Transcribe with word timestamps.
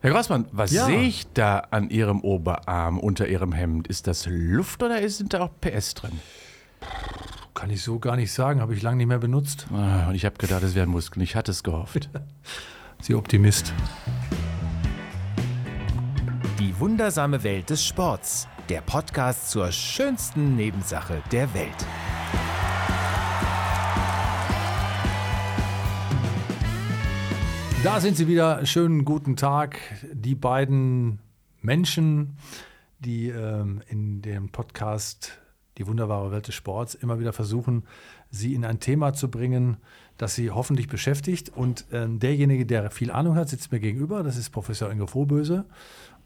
Herr 0.00 0.10
Grossmann, 0.12 0.46
was 0.52 0.70
Ja. 0.70 0.86
sehe 0.86 1.02
ich 1.02 1.26
da 1.34 1.58
an 1.70 1.90
Ihrem 1.90 2.20
Oberarm 2.20 2.98
unter 2.98 3.26
Ihrem 3.26 3.52
Hemd? 3.52 3.88
Ist 3.88 4.06
das 4.06 4.26
Luft 4.28 4.82
oder 4.82 5.00
ist- 5.00 5.18
sind 5.18 5.34
da 5.34 5.40
auch 5.40 5.50
PS 5.60 5.94
drin? 5.94 6.20
Kann 7.54 7.70
ich 7.70 7.82
so 7.82 7.98
gar 7.98 8.14
nicht 8.14 8.32
sagen, 8.32 8.60
habe 8.60 8.74
ich 8.74 8.82
lange 8.82 8.98
nicht 8.98 9.08
mehr 9.08 9.18
benutzt. 9.18 9.66
Ah, 9.72 10.08
und 10.08 10.14
ich 10.14 10.24
habe 10.24 10.36
gedacht, 10.38 10.62
es 10.62 10.76
wären 10.76 10.88
Muskeln. 10.90 11.22
Ich 11.24 11.34
hatte 11.34 11.50
es 11.50 11.64
gehofft. 11.64 12.08
Sie 13.02 13.16
Optimist. 13.16 13.72
Die 16.60 16.78
wundersame 16.78 17.42
Welt 17.42 17.70
des 17.70 17.84
Sports. 17.84 18.46
Der 18.68 18.80
Podcast 18.82 19.50
zur 19.50 19.72
schönsten 19.72 20.54
Nebensache 20.54 21.22
der 21.32 21.52
Welt. 21.54 21.86
Da 27.84 28.00
sind 28.00 28.16
sie 28.16 28.26
wieder. 28.26 28.66
Schönen 28.66 29.04
guten 29.04 29.36
Tag. 29.36 29.78
Die 30.12 30.34
beiden 30.34 31.20
Menschen, 31.60 32.36
die 32.98 33.28
ähm, 33.28 33.82
in 33.88 34.20
dem 34.20 34.48
Podcast 34.48 35.38
Die 35.78 35.86
wunderbare 35.86 36.32
Welt 36.32 36.48
des 36.48 36.56
Sports 36.56 36.96
immer 36.96 37.20
wieder 37.20 37.32
versuchen, 37.32 37.84
sie 38.30 38.54
in 38.54 38.64
ein 38.64 38.80
Thema 38.80 39.12
zu 39.12 39.30
bringen, 39.30 39.76
das 40.16 40.34
sie 40.34 40.50
hoffentlich 40.50 40.88
beschäftigt. 40.88 41.50
Und 41.54 41.84
ähm, 41.92 42.18
derjenige, 42.18 42.66
der 42.66 42.90
viel 42.90 43.12
Ahnung 43.12 43.36
hat, 43.36 43.48
sitzt 43.48 43.70
mir 43.70 43.78
gegenüber. 43.78 44.24
Das 44.24 44.36
ist 44.36 44.50
Professor 44.50 44.90
Ingo 44.90 45.06
Vorböse. 45.06 45.64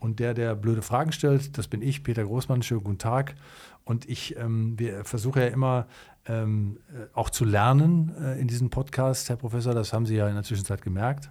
Und 0.01 0.21
der, 0.21 0.32
der 0.32 0.57
blöde 0.57 0.80
Fragen 0.80 1.12
stellt, 1.12 1.59
das 1.59 1.69
bin 1.69 1.82
ich, 1.82 2.02
Peter 2.02 2.24
Großmann. 2.24 2.62
Schönen 2.62 2.82
guten 2.82 2.98
Tag. 2.98 3.34
Und 3.85 4.09
ich 4.09 4.37
ähm, 4.37 4.79
wir 4.79 5.05
versuche 5.05 5.41
ja 5.41 5.47
immer 5.49 5.87
ähm, 6.27 6.79
äh, 6.89 7.07
auch 7.15 7.31
zu 7.31 7.45
lernen 7.45 8.13
äh, 8.21 8.41
in 8.41 8.47
diesem 8.49 8.71
Podcast, 8.71 9.29
Herr 9.29 9.37
Professor. 9.37 9.75
Das 9.75 9.93
haben 9.93 10.07
Sie 10.07 10.15
ja 10.15 10.29
in 10.29 10.35
der 10.35 10.45
Zwischenzeit 10.45 10.83
gemerkt. 10.83 11.29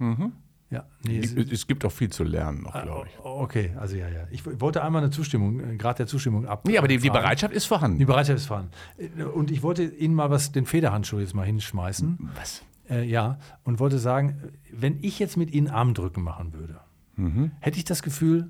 Ja, 0.69 0.85
nee, 1.03 1.19
es, 1.19 1.33
es 1.35 1.67
gibt 1.67 1.83
auch 1.83 1.91
viel 1.91 2.09
zu 2.09 2.23
lernen 2.23 2.61
noch, 2.63 2.71
glaube 2.81 3.07
ich. 3.09 3.19
Okay, 3.19 3.71
also 3.77 3.97
ja, 3.97 4.07
ja. 4.07 4.25
Ich 4.31 4.45
wollte 4.61 4.81
einmal 4.83 5.01
eine 5.01 5.11
Zustimmung, 5.11 5.59
äh, 5.59 5.75
Grad 5.75 5.99
der 5.99 6.07
Zustimmung 6.07 6.45
ab. 6.45 6.65
Nee, 6.65 6.77
aber 6.77 6.87
die, 6.87 6.97
die. 6.97 7.09
Bereitschaft 7.09 7.53
ist 7.53 7.65
Die 7.65 7.67
vorhanden. 7.67 8.05
Bereitschaft 8.05 8.37
ist 8.39 8.45
vorhanden. 8.45 8.71
Äh, 8.97 9.23
Und 9.23 9.51
ich 9.51 9.63
wollte 9.63 9.83
Ihnen 9.83 10.15
mal 10.15 10.29
was, 10.29 10.51
den 10.53 10.65
Federhandschuh 10.65 11.19
jetzt 11.19 11.33
mal 11.33 11.45
hinschmeißen. 11.45 12.29
Was? 12.35 12.63
Äh, 12.89 13.03
ja, 13.03 13.37
und 13.63 13.79
wollte 13.79 13.99
sagen, 13.99 14.37
wenn 14.71 14.99
ich 15.01 15.19
jetzt 15.19 15.35
mit 15.35 15.51
Ihnen 15.53 15.67
Armdrücken 15.67 16.23
machen 16.23 16.53
würde, 16.53 16.79
Mhm. 17.17 17.51
hätte 17.59 17.77
ich 17.77 17.83
das 17.83 18.01
Gefühl, 18.01 18.49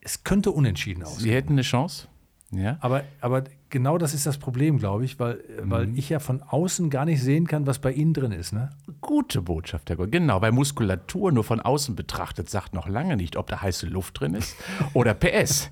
es 0.00 0.24
könnte 0.24 0.50
unentschieden 0.50 1.02
aussehen. 1.04 1.20
Sie 1.24 1.32
hätten 1.32 1.52
eine 1.52 1.62
Chance? 1.62 2.08
Ja. 2.50 2.78
Aber, 2.80 3.04
aber 3.20 3.44
genau 3.70 3.98
das 3.98 4.14
ist 4.14 4.26
das 4.26 4.38
Problem, 4.38 4.78
glaube 4.78 5.04
ich, 5.04 5.18
weil, 5.18 5.36
Mhm. 5.62 5.70
weil 5.70 5.98
ich 5.98 6.08
ja 6.08 6.18
von 6.18 6.42
außen 6.42 6.90
gar 6.90 7.04
nicht 7.04 7.22
sehen 7.22 7.46
kann, 7.46 7.66
was 7.66 7.78
bei 7.78 7.92
Ihnen 7.92 8.12
drin 8.14 8.32
ist. 8.32 8.52
Ne? 8.52 8.70
Gute 9.00 9.42
Botschaft, 9.42 9.90
Herr 9.90 9.96
Gott. 9.96 10.10
Genau, 10.12 10.40
weil 10.40 10.52
Muskulatur 10.52 11.32
nur 11.32 11.44
von 11.44 11.60
außen 11.60 11.94
betrachtet 11.96 12.48
sagt 12.50 12.74
noch 12.74 12.88
lange 12.88 13.16
nicht, 13.16 13.36
ob 13.36 13.46
da 13.48 13.60
heiße 13.62 13.86
Luft 13.86 14.20
drin 14.20 14.34
ist 14.34 14.56
oder 14.94 15.14
PS. 15.14 15.70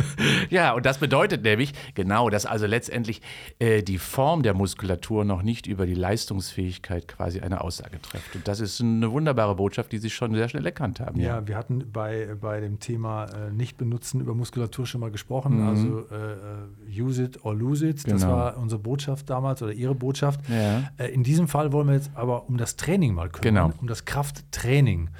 ja, 0.50 0.72
und 0.72 0.86
das 0.86 0.98
bedeutet 0.98 1.42
nämlich, 1.42 1.72
genau, 1.94 2.30
dass 2.30 2.46
also 2.46 2.66
letztendlich 2.66 3.22
äh, 3.58 3.82
die 3.82 3.98
Form 3.98 4.42
der 4.42 4.54
Muskulatur 4.54 5.24
noch 5.24 5.42
nicht 5.42 5.66
über 5.66 5.86
die 5.86 5.94
Leistungsfähigkeit 5.94 7.08
quasi 7.08 7.40
eine 7.40 7.60
Aussage 7.62 8.00
trifft. 8.00 8.34
Und 8.34 8.46
das 8.48 8.60
ist 8.60 8.80
eine 8.80 9.10
wunderbare 9.10 9.54
Botschaft, 9.54 9.92
die 9.92 9.98
Sie 9.98 10.10
schon 10.10 10.34
sehr 10.34 10.48
schnell 10.48 10.66
erkannt 10.66 11.00
haben. 11.00 11.20
Ja, 11.20 11.46
wir 11.46 11.56
hatten 11.56 11.90
bei, 11.92 12.34
bei 12.40 12.60
dem 12.60 12.78
Thema 12.80 13.24
äh, 13.26 13.50
Nicht-Benutzen 13.52 14.20
über 14.20 14.34
Muskulatur 14.34 14.86
schon 14.86 15.00
mal 15.00 15.10
gesprochen. 15.10 15.60
Mhm. 15.62 15.68
Also 15.68 16.06
äh, 16.10 16.32
äh, 16.32 17.02
use 17.02 17.22
it 17.24 17.35
or 17.42 17.54
lose 17.54 17.86
it. 17.86 17.96
Das 18.10 18.22
Genau. 18.22 18.32
war 18.32 18.56
unsere 18.56 18.80
Botschaft 18.80 19.28
damals 19.30 19.62
oder 19.62 19.72
Ihre 19.72 19.94
Botschaft. 19.94 20.40
Ja. 20.48 20.84
Äh, 20.96 21.08
in 21.12 21.22
diesem 21.22 21.48
Fall 21.48 21.72
wollen 21.72 21.88
wir 21.88 21.94
jetzt 21.94 22.10
aber 22.14 22.48
um 22.48 22.56
das 22.56 22.76
Training 22.76 23.14
mal 23.14 23.28
kümmern. 23.28 23.70
Genau. 23.70 23.80
Um 23.80 23.86
das 23.88 24.04
Krafttraining. 24.04 25.10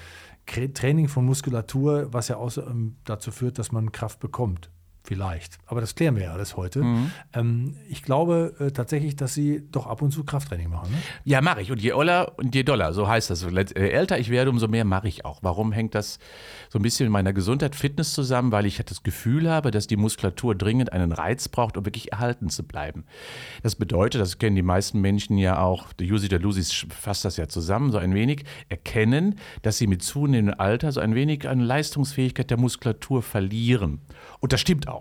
Training 0.75 1.09
von 1.09 1.25
Muskulatur, 1.27 2.13
was 2.13 2.29
ja 2.29 2.37
außer, 2.37 2.67
ähm, 2.69 2.97
dazu 3.05 3.33
führt, 3.33 3.59
dass 3.59 3.73
man 3.73 3.91
Kraft 3.91 4.21
bekommt. 4.21 4.71
Vielleicht. 5.07 5.59
Aber 5.67 5.81
das 5.81 5.95
klären 5.95 6.17
wir 6.17 6.25
ja 6.25 6.33
alles 6.33 6.57
heute. 6.57 6.83
Mhm. 6.83 7.13
Ähm, 7.33 7.77
ich 7.89 8.03
glaube 8.03 8.55
äh, 8.59 8.73
tatsächlich, 8.73 9.15
dass 9.15 9.35
Sie 9.35 9.63
doch 9.71 9.87
ab 9.87 10.03
und 10.03 10.11
zu 10.11 10.25
Krafttraining 10.25 10.69
machen. 10.69 10.91
Ne? 10.91 10.99
Ja, 11.23 11.41
mache 11.41 11.63
ich. 11.63 11.71
Und 11.71 11.81
je 11.81 11.93
oller 11.93 12.37
und 12.39 12.57
je 12.57 12.65
doller, 12.65 12.93
so 12.93 13.07
heißt 13.07 13.31
das. 13.31 13.43
Je 13.43 13.75
älter 13.75 14.19
ich 14.19 14.31
werde, 14.31 14.51
umso 14.51 14.67
mehr 14.67 14.85
mache 14.85 15.07
ich 15.07 15.25
auch. 15.25 15.39
Warum 15.43 15.71
hängt 15.71 15.95
das 15.95 16.19
so 16.71 16.81
ein 16.81 16.83
bisschen 16.83 17.07
mit 17.07 17.13
meiner 17.13 17.33
Gesundheit, 17.33 17.77
Fitness 17.77 18.15
zusammen? 18.15 18.51
Weil 18.51 18.67
ich 18.67 18.83
das 18.85 19.05
Gefühl 19.05 19.49
habe, 19.49 19.71
dass 19.71 19.87
die 19.87 19.97
Muskulatur 19.97 20.57
dringend 20.57 20.93
einen 20.93 21.13
Reiz 21.13 21.49
braucht, 21.49 21.77
um 21.77 21.85
wirklich 21.85 22.11
erhalten 22.11 22.49
zu 22.49 22.65
bleiben. 22.65 23.05
Das 23.63 23.77
bedeutet, 23.77 24.21
das 24.21 24.39
kennen 24.39 24.57
die 24.57 24.63
meisten 24.63 25.01
Menschen 25.01 25.39
ja 25.39 25.61
auch, 25.61 25.93
der 25.93 26.09
Jusi 26.09 26.29
der 26.29 26.41
Lusis 26.41 26.87
fasst 26.91 27.25
das 27.25 27.37
ja 27.37 27.47
zusammen, 27.47 27.93
so 27.93 27.99
ein 27.99 28.13
wenig, 28.13 28.45
erkennen, 28.69 29.37
dass 29.63 29.79
sie 29.79 29.87
mit 29.87 30.03
zunehmendem 30.03 30.59
Alter 30.59 30.91
so 30.91 31.01
ein 31.01 31.15
wenig 31.15 31.49
an 31.49 31.61
Leistungsfähigkeit 31.61 32.51
der 32.51 32.59
Muskulatur 32.59 33.23
verlieren. 33.23 34.01
Und 34.41 34.53
das 34.53 34.61
stimmt 34.61 34.89
auch. 34.89 34.96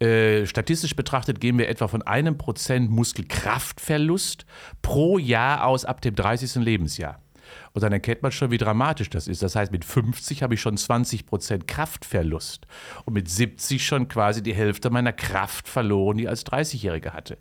Äh, 0.00 0.44
statistisch 0.46 0.94
betrachtet 0.94 1.40
gehen 1.40 1.56
wir 1.58 1.68
etwa 1.68 1.88
von 1.88 2.02
einem 2.02 2.36
Prozent 2.36 2.90
Muskelkraftverlust 2.90 4.44
pro 4.82 5.18
Jahr 5.18 5.64
aus 5.66 5.84
ab 5.84 6.00
dem 6.00 6.14
30. 6.14 6.56
Lebensjahr. 6.56 7.20
Und 7.72 7.82
dann 7.82 7.92
erkennt 7.92 8.22
man 8.22 8.32
schon, 8.32 8.50
wie 8.50 8.58
dramatisch 8.58 9.08
das 9.08 9.28
ist. 9.28 9.42
Das 9.42 9.54
heißt, 9.54 9.70
mit 9.70 9.84
50 9.84 10.42
habe 10.42 10.54
ich 10.54 10.60
schon 10.60 10.76
20 10.76 11.26
Prozent 11.26 11.68
Kraftverlust 11.68 12.66
und 13.04 13.14
mit 13.14 13.28
70 13.30 13.86
schon 13.86 14.08
quasi 14.08 14.42
die 14.42 14.54
Hälfte 14.54 14.90
meiner 14.90 15.12
Kraft 15.12 15.68
verloren, 15.68 16.16
die 16.16 16.24
ich 16.24 16.28
als 16.28 16.44
30-Jähriger 16.44 17.10
hatte. 17.12 17.38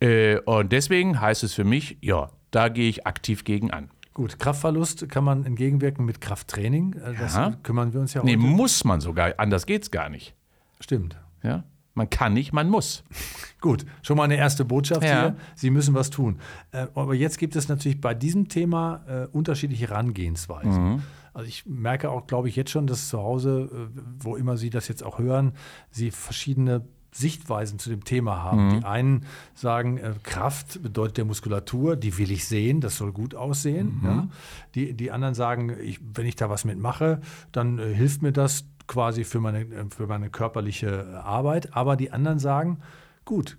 Äh, 0.00 0.38
und 0.40 0.72
deswegen 0.72 1.20
heißt 1.20 1.42
es 1.42 1.54
für 1.54 1.64
mich, 1.64 1.96
ja, 2.02 2.30
da 2.50 2.68
gehe 2.68 2.88
ich 2.88 3.06
aktiv 3.06 3.44
gegen 3.44 3.70
an. 3.70 3.90
Gut, 4.12 4.38
Kraftverlust 4.38 5.08
kann 5.08 5.24
man 5.24 5.44
entgegenwirken 5.44 6.04
mit 6.04 6.20
Krafttraining. 6.20 6.92
Äh, 6.94 7.14
Das 7.18 7.34
Ja. 7.34 7.52
kümmern 7.62 7.92
wir 7.94 8.00
uns 8.00 8.12
ja 8.14 8.22
Nee, 8.22 8.32
heute. 8.32 8.38
muss 8.40 8.84
man 8.84 9.00
sogar, 9.00 9.34
anders 9.38 9.64
geht 9.66 9.82
es 9.84 9.90
gar 9.90 10.08
nicht. 10.10 10.34
Stimmt. 10.80 11.16
Ja? 11.42 11.64
Man 11.96 12.10
kann 12.10 12.34
nicht, 12.34 12.52
man 12.52 12.68
muss. 12.68 13.02
Gut, 13.60 13.86
schon 14.02 14.18
mal 14.18 14.24
eine 14.24 14.36
erste 14.36 14.64
Botschaft 14.64 15.02
Ja. 15.02 15.20
hier. 15.20 15.36
Sie 15.56 15.70
müssen 15.70 15.94
was 15.94 16.10
tun. 16.10 16.38
Äh, 16.70 16.86
aber 16.94 17.14
jetzt 17.14 17.38
gibt 17.38 17.56
es 17.56 17.68
natürlich 17.68 18.00
bei 18.00 18.14
diesem 18.14 18.48
Thema 18.48 19.02
äh, 19.08 19.26
unterschiedliche 19.32 19.88
Herangehensweisen. 19.88 21.02
Also 21.32 21.48
ich 21.48 21.66
merke 21.66 22.10
auch, 22.10 22.26
glaube 22.26 22.48
ich, 22.48 22.56
jetzt 22.56 22.70
schon, 22.70 22.86
dass 22.86 23.08
zu 23.08 23.18
Hause, 23.18 23.70
äh, 23.96 24.00
wo 24.20 24.36
immer 24.36 24.56
Sie 24.58 24.70
das 24.70 24.88
jetzt 24.88 25.02
auch 25.02 25.18
hören, 25.18 25.52
Sie 25.90 26.10
verschiedene 26.10 26.82
Sichtweisen 27.12 27.78
zu 27.78 27.88
dem 27.88 28.04
Thema 28.04 28.42
haben. 28.42 28.80
Die 28.80 28.84
einen 28.84 29.24
sagen, 29.54 29.98
Kraft 30.22 30.82
bedeutet 30.82 31.16
der 31.16 31.24
Muskulatur, 31.24 31.96
die 31.96 32.18
will 32.18 32.30
ich 32.30 32.44
sehen, 32.46 32.82
das 32.82 32.98
soll 32.98 33.10
gut 33.10 33.34
aussehen. 33.34 34.02
Ja? 34.04 34.28
Die, 34.74 34.92
die 34.92 35.10
anderen 35.10 35.32
sagen, 35.34 35.74
ich, 35.80 35.98
wenn 36.14 36.26
ich 36.26 36.36
da 36.36 36.50
was 36.50 36.66
mitmache, 36.66 37.22
dann 37.52 37.78
hilft 37.78 38.20
mir 38.20 38.32
das 38.32 38.66
quasi 38.86 39.24
für 39.24 39.40
meine, 39.40 39.66
für 39.90 40.06
meine 40.06 40.30
körperliche 40.30 41.22
Arbeit. 41.22 41.74
Aber 41.76 41.96
die 41.96 42.12
anderen 42.12 42.38
sagen, 42.38 42.80
gut, 43.24 43.58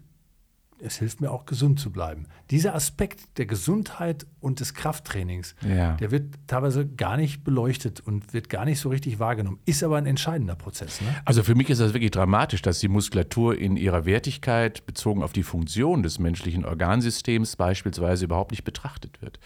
es 0.79 0.97
hilft 0.97 1.21
mir 1.21 1.31
auch 1.31 1.45
gesund 1.45 1.79
zu 1.79 1.91
bleiben. 1.91 2.27
Dieser 2.50 2.75
Aspekt 2.75 3.38
der 3.38 3.46
Gesundheit 3.46 4.25
und 4.40 4.62
des 4.62 4.74
Krafttrainings, 4.74 5.56
Ja. 5.68 5.94
der 5.97 6.12
wird 6.12 6.35
teilweise 6.47 6.88
gar 6.88 7.18
nicht 7.18 7.44
beleuchtet 7.44 8.00
und 8.00 8.34
wird 8.34 8.50
gar 8.50 8.63
nicht 8.63 8.80
so 8.80 8.88
richtig 8.90 9.19
wahrgenommen, 9.19 9.59
ist 9.66 9.84
aber 9.84 9.97
ein 9.97 10.06
entscheidender 10.06 10.56
Prozess. 10.56 11.02
Ne? 11.02 11.08
Also 11.25 11.44
für 11.44 11.56
mich 11.56 11.69
ist 11.69 11.81
das 11.81 11.94
wirklich 11.94 12.12
dramatisch, 12.12 12.62
dass 12.62 12.80
die 12.80 12.88
Muskulatur 12.88 13.58
in 13.58 13.75
ihrer 13.75 14.06
Wertigkeit 14.06 14.85
bezogen 14.85 15.24
auf 15.24 15.34
die 15.34 15.44
Funktion 15.44 16.03
des 16.03 16.19
menschlichen 16.19 16.63
Organsystems 16.63 17.58
beispielsweise 17.58 18.24
überhaupt 18.25 18.52
nicht 18.52 18.64
betrachtet 18.64 19.22
wird. 19.22 19.40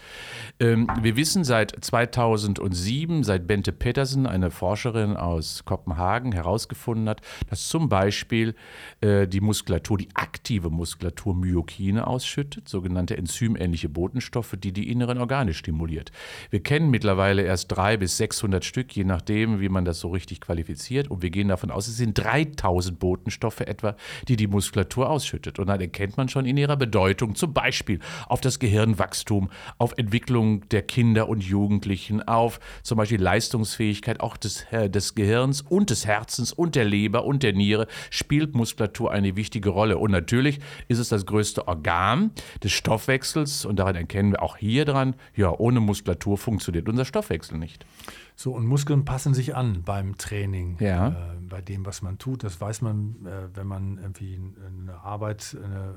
Ähm, 0.60 0.86
wir 1.02 1.16
wissen 1.16 1.42
seit 1.42 1.72
2007, 1.84 3.24
seit 3.24 3.46
Bente 3.48 3.72
Petersen, 3.72 4.26
eine 4.26 4.50
Forscherin 4.52 5.16
aus 5.16 5.64
Kopenhagen, 5.64 6.30
herausgefunden 6.32 7.08
hat, 7.08 7.20
dass 7.50 7.66
zum 7.68 7.88
Beispiel 7.88 8.54
äh, 9.00 9.26
die 9.26 9.40
Muskulatur, 9.40 9.98
die 9.98 10.08
aktive 10.14 10.70
Muskulatur 10.70 11.34
Myokine 11.34 12.06
ausschüttet, 12.06 12.68
sogenannte 12.68 12.91
enzymähnliche 12.96 13.88
Botenstoffe, 13.88 14.56
die 14.58 14.72
die 14.72 14.90
inneren 14.90 15.18
Organe 15.18 15.54
stimuliert. 15.54 16.12
Wir 16.50 16.62
kennen 16.62 16.90
mittlerweile 16.90 17.42
erst 17.42 17.72
drei 17.72 17.96
bis 17.96 18.16
600 18.16 18.64
Stück, 18.64 18.94
je 18.94 19.04
nachdem, 19.04 19.60
wie 19.60 19.68
man 19.68 19.84
das 19.84 20.00
so 20.00 20.08
richtig 20.08 20.40
qualifiziert. 20.40 21.10
Und 21.10 21.22
wir 21.22 21.30
gehen 21.30 21.48
davon 21.48 21.70
aus, 21.70 21.88
es 21.88 21.96
sind 21.96 22.14
3000 22.14 22.98
Botenstoffe 22.98 23.60
etwa, 23.60 23.96
die 24.28 24.36
die 24.36 24.46
Muskulatur 24.46 25.10
ausschüttet. 25.10 25.58
Und 25.58 25.68
dann 25.68 25.80
erkennt 25.80 26.16
man 26.16 26.28
schon 26.28 26.46
in 26.46 26.56
ihrer 26.56 26.76
Bedeutung 26.76 27.34
zum 27.34 27.52
Beispiel 27.52 28.00
auf 28.28 28.40
das 28.40 28.58
Gehirnwachstum, 28.58 29.50
auf 29.78 29.94
Entwicklung 29.96 30.68
der 30.68 30.82
Kinder 30.82 31.28
und 31.28 31.42
Jugendlichen, 31.42 32.22
auf 32.22 32.60
zum 32.82 32.98
Beispiel 32.98 33.20
Leistungsfähigkeit 33.20 34.20
auch 34.20 34.36
des, 34.36 34.64
äh, 34.70 34.88
des 34.90 35.14
Gehirns 35.14 35.62
und 35.62 35.90
des 35.90 36.06
Herzens 36.06 36.52
und 36.52 36.74
der 36.74 36.84
Leber 36.84 37.24
und 37.24 37.42
der 37.42 37.52
Niere 37.52 37.86
spielt 38.10 38.54
Muskulatur 38.54 39.10
eine 39.10 39.36
wichtige 39.36 39.70
Rolle. 39.70 39.98
Und 39.98 40.10
natürlich 40.10 40.60
ist 40.88 40.98
es 40.98 41.08
das 41.08 41.26
größte 41.26 41.68
Organ 41.68 42.30
des 42.62 42.72
Stoffwechsels 42.82 43.64
und 43.64 43.76
daran 43.76 43.94
erkennen 43.94 44.32
wir 44.32 44.42
auch 44.42 44.56
hier 44.56 44.84
dran, 44.84 45.14
ja, 45.36 45.56
ohne 45.56 45.78
Muskulatur 45.78 46.36
funktioniert 46.36 46.88
unser 46.88 47.04
Stoffwechsel 47.04 47.56
nicht. 47.56 47.86
So, 48.34 48.52
und 48.54 48.66
Muskeln 48.66 49.04
passen 49.04 49.34
sich 49.34 49.54
an 49.54 49.82
beim 49.84 50.16
Training, 50.18 50.76
Ja. 50.80 51.08
äh, 51.08 51.12
bei 51.48 51.60
dem, 51.60 51.84
was 51.86 52.02
man 52.02 52.18
tut. 52.18 52.44
Das 52.44 52.60
weiß 52.60 52.80
man, 52.82 53.16
äh, 53.26 53.48
wenn 53.56 53.66
man 53.66 53.98
irgendwie 53.98 54.40
eine 54.66 54.94
Arbeit 55.02 55.56
eine, 55.62 55.76
äh, 55.90 55.94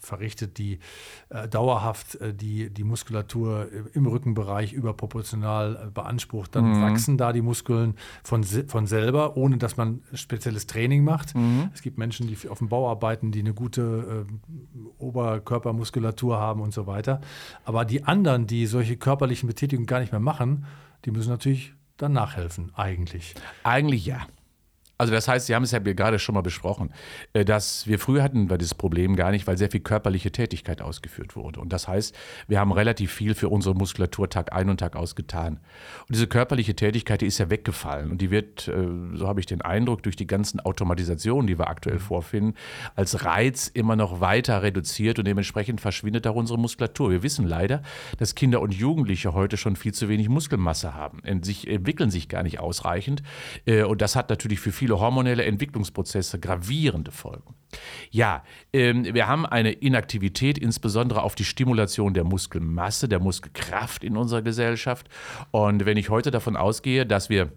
verrichtet, 0.00 0.58
die 0.58 0.80
äh, 1.28 1.46
dauerhaft 1.48 2.16
äh, 2.16 2.34
die, 2.34 2.68
die 2.70 2.84
Muskulatur 2.84 3.68
im 3.92 4.06
Rückenbereich 4.06 4.72
überproportional 4.72 5.76
äh, 5.86 5.90
beansprucht. 5.90 6.54
Dann 6.56 6.82
wachsen 6.82 7.16
da 7.16 7.32
die 7.32 7.42
Muskeln 7.42 7.94
von, 8.22 8.42
von 8.44 8.86
selber, 8.86 9.36
ohne 9.36 9.56
dass 9.58 9.76
man 9.76 10.02
spezielles 10.14 10.66
Training 10.66 11.04
macht. 11.04 11.34
Es 11.74 11.82
gibt 11.82 11.96
Menschen, 11.98 12.26
die 12.26 12.48
auf 12.48 12.58
dem 12.58 12.68
Bau 12.68 12.90
arbeiten, 12.90 13.30
die 13.30 13.40
eine 13.40 13.54
gute 13.54 14.26
Oberkörpermuskulatur 14.98 16.38
haben 16.38 16.60
und 16.60 16.72
so 16.72 16.86
weiter. 16.86 17.20
Aber 17.64 17.84
die 17.84 18.04
anderen, 18.04 18.46
die 18.46 18.66
solche 18.66 18.96
körperlichen 18.96 19.46
Betätigungen 19.46 19.86
gar 19.86 20.00
nicht 20.00 20.12
mehr 20.12 20.20
machen, 20.20 20.64
die 21.04 21.10
müssen 21.10 21.30
natürlich 21.30 21.72
dann 21.96 22.12
nachhelfen, 22.12 22.72
eigentlich. 22.74 23.34
Eigentlich 23.62 24.06
ja. 24.06 24.26
Also 24.96 25.12
das 25.12 25.26
heißt, 25.26 25.46
Sie 25.46 25.54
haben 25.54 25.64
es 25.64 25.72
ja 25.72 25.80
gerade 25.80 26.18
schon 26.18 26.34
mal 26.34 26.42
besprochen, 26.42 26.92
äh, 27.32 27.44
dass 27.44 27.86
wir 27.86 27.98
früher 27.98 28.22
hatten 28.22 28.48
wir 28.48 28.58
das 28.58 28.74
Problem 28.74 29.16
gar 29.16 29.32
nicht, 29.32 29.46
weil 29.46 29.58
sehr 29.58 29.70
viel 29.70 29.80
körperliche 29.80 30.30
Tätigkeit 30.30 30.80
ausgeführt 30.80 31.34
wurde. 31.34 31.60
Und 31.60 31.72
das 31.72 31.88
heißt, 31.88 32.16
wir 32.46 32.60
haben 32.60 32.70
relativ 32.70 33.12
viel 33.12 33.34
für 33.34 33.48
unsere 33.48 33.74
Muskulatur 33.74 34.30
Tag 34.30 34.52
ein 34.52 34.68
und 34.68 34.78
Tag 34.78 34.94
aus 34.94 35.16
getan. 35.16 35.58
Und 36.08 36.14
diese 36.14 36.28
körperliche 36.28 36.76
Tätigkeit, 36.76 37.22
die 37.22 37.26
ist 37.26 37.38
ja 37.38 37.50
weggefallen. 37.50 38.12
Und 38.12 38.20
die 38.20 38.30
wird, 38.30 38.68
äh, 38.68 38.86
so 39.14 39.26
habe 39.26 39.40
ich 39.40 39.46
den 39.46 39.62
Eindruck, 39.62 40.02
durch 40.04 40.16
die 40.16 40.26
ganzen 40.26 40.60
Automatisationen, 40.60 41.46
die 41.48 41.58
wir 41.58 41.68
aktuell 41.68 41.98
vorfinden, 41.98 42.54
als 42.94 43.24
Reiz 43.24 43.66
immer 43.66 43.96
noch 43.96 44.20
weiter 44.20 44.62
reduziert 44.62 45.18
und 45.18 45.26
dementsprechend 45.26 45.80
verschwindet 45.80 46.26
auch 46.26 46.36
unsere 46.36 46.58
Muskulatur. 46.58 47.10
Wir 47.10 47.22
wissen 47.22 47.46
leider, 47.46 47.82
dass 48.18 48.34
Kinder 48.34 48.60
und 48.60 48.72
Jugendliche 48.72 49.34
heute 49.34 49.56
schon 49.56 49.74
viel 49.74 49.92
zu 49.92 50.08
wenig 50.08 50.28
Muskelmasse 50.28 50.94
haben, 50.94 51.20
und 51.28 51.44
sich 51.44 51.66
entwickeln 51.66 52.10
sich 52.10 52.28
gar 52.28 52.44
nicht 52.44 52.60
ausreichend. 52.60 53.22
Äh, 53.66 53.82
Und 53.82 54.00
das 54.00 54.14
hat 54.14 54.30
natürlich 54.30 54.60
für 54.60 54.70
viele 54.70 54.83
hormonelle 54.90 55.44
Entwicklungsprozesse 55.44 56.38
gravierende 56.38 57.10
Folgen. 57.10 57.54
Ja, 58.10 58.44
ähm, 58.72 59.04
wir 59.04 59.26
haben 59.26 59.46
eine 59.46 59.72
Inaktivität, 59.72 60.58
insbesondere 60.58 61.22
auf 61.22 61.34
die 61.34 61.44
Stimulation 61.44 62.14
der 62.14 62.24
Muskelmasse, 62.24 63.08
der 63.08 63.20
Muskelkraft 63.20 64.04
in 64.04 64.16
unserer 64.16 64.42
Gesellschaft. 64.42 65.08
Und 65.50 65.84
wenn 65.84 65.96
ich 65.96 66.10
heute 66.10 66.30
davon 66.30 66.56
ausgehe, 66.56 67.06
dass 67.06 67.28
wir 67.30 67.52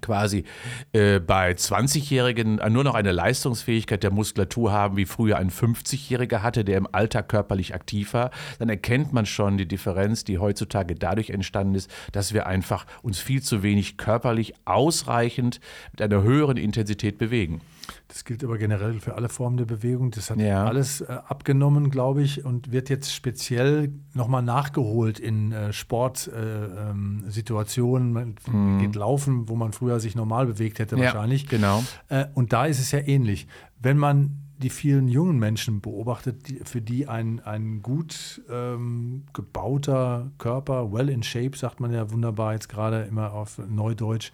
quasi 0.00 0.44
äh, 0.92 1.20
bei 1.20 1.52
20-Jährigen 1.52 2.60
nur 2.70 2.84
noch 2.84 2.94
eine 2.94 3.12
Leistungsfähigkeit 3.12 4.02
der 4.02 4.10
Muskulatur 4.10 4.72
haben, 4.72 4.96
wie 4.96 5.06
früher 5.06 5.38
ein 5.38 5.50
50-Jähriger 5.50 6.42
hatte, 6.42 6.64
der 6.64 6.78
im 6.78 6.88
Alter 6.90 7.22
körperlich 7.22 7.74
aktiv 7.74 8.14
war, 8.14 8.30
dann 8.58 8.68
erkennt 8.68 9.12
man 9.12 9.26
schon 9.26 9.58
die 9.58 9.66
Differenz, 9.66 10.24
die 10.24 10.38
heutzutage 10.38 10.94
dadurch 10.94 11.30
entstanden 11.30 11.74
ist, 11.74 11.90
dass 12.12 12.32
wir 12.32 12.46
einfach 12.46 12.86
uns 13.02 13.18
viel 13.18 13.42
zu 13.42 13.62
wenig 13.62 13.96
körperlich 13.96 14.54
ausreichend 14.64 15.60
mit 15.92 16.02
einer 16.02 16.22
höheren 16.22 16.56
Intensität 16.56 17.18
bewegen. 17.18 17.60
Das 18.08 18.24
gilt 18.24 18.44
aber 18.44 18.58
generell 18.58 19.00
für 19.00 19.14
alle 19.14 19.28
Formen 19.28 19.56
der 19.56 19.64
Bewegung. 19.64 20.10
Das 20.10 20.30
hat 20.30 20.38
Ja. 20.38 20.64
alles 20.64 21.00
äh, 21.00 21.06
abgenommen, 21.26 21.90
glaube 21.90 22.22
ich, 22.22 22.44
und 22.44 22.72
wird 22.72 22.88
jetzt 22.90 23.14
speziell 23.14 23.92
nochmal 24.14 24.42
nachgeholt 24.42 25.18
in 25.18 25.52
äh, 25.52 25.72
Sportsituationen. 25.72 28.16
Äh, 28.16 28.20
ähm, 28.20 28.34
man 28.52 28.78
geht 28.80 28.94
laufen, 28.94 29.48
wo 29.48 29.56
man 29.56 29.72
früher 29.72 30.00
sich 30.00 30.14
normal 30.14 30.46
bewegt 30.46 30.78
hätte 30.78 30.98
wahrscheinlich. 30.98 31.48
genau. 31.48 31.82
Äh, 32.08 32.26
und 32.34 32.52
da 32.52 32.66
ist 32.66 32.78
es 32.80 32.90
ja 32.92 32.98
ähnlich. 33.00 33.46
Wenn 33.80 33.96
man 33.98 34.38
die 34.62 34.70
vielen 34.70 35.08
jungen 35.08 35.38
Menschen 35.38 35.80
beobachtet, 35.80 36.48
die, 36.48 36.60
für 36.64 36.80
die 36.80 37.08
ein, 37.08 37.40
ein 37.40 37.82
gut 37.82 38.42
ähm, 38.48 39.24
gebauter 39.32 40.30
Körper, 40.38 40.92
well 40.92 41.08
in 41.08 41.22
shape, 41.22 41.56
sagt 41.56 41.80
man 41.80 41.92
ja 41.92 42.10
wunderbar 42.10 42.54
jetzt 42.54 42.68
gerade 42.68 43.02
immer 43.02 43.32
auf 43.32 43.58
Neudeutsch, 43.58 44.32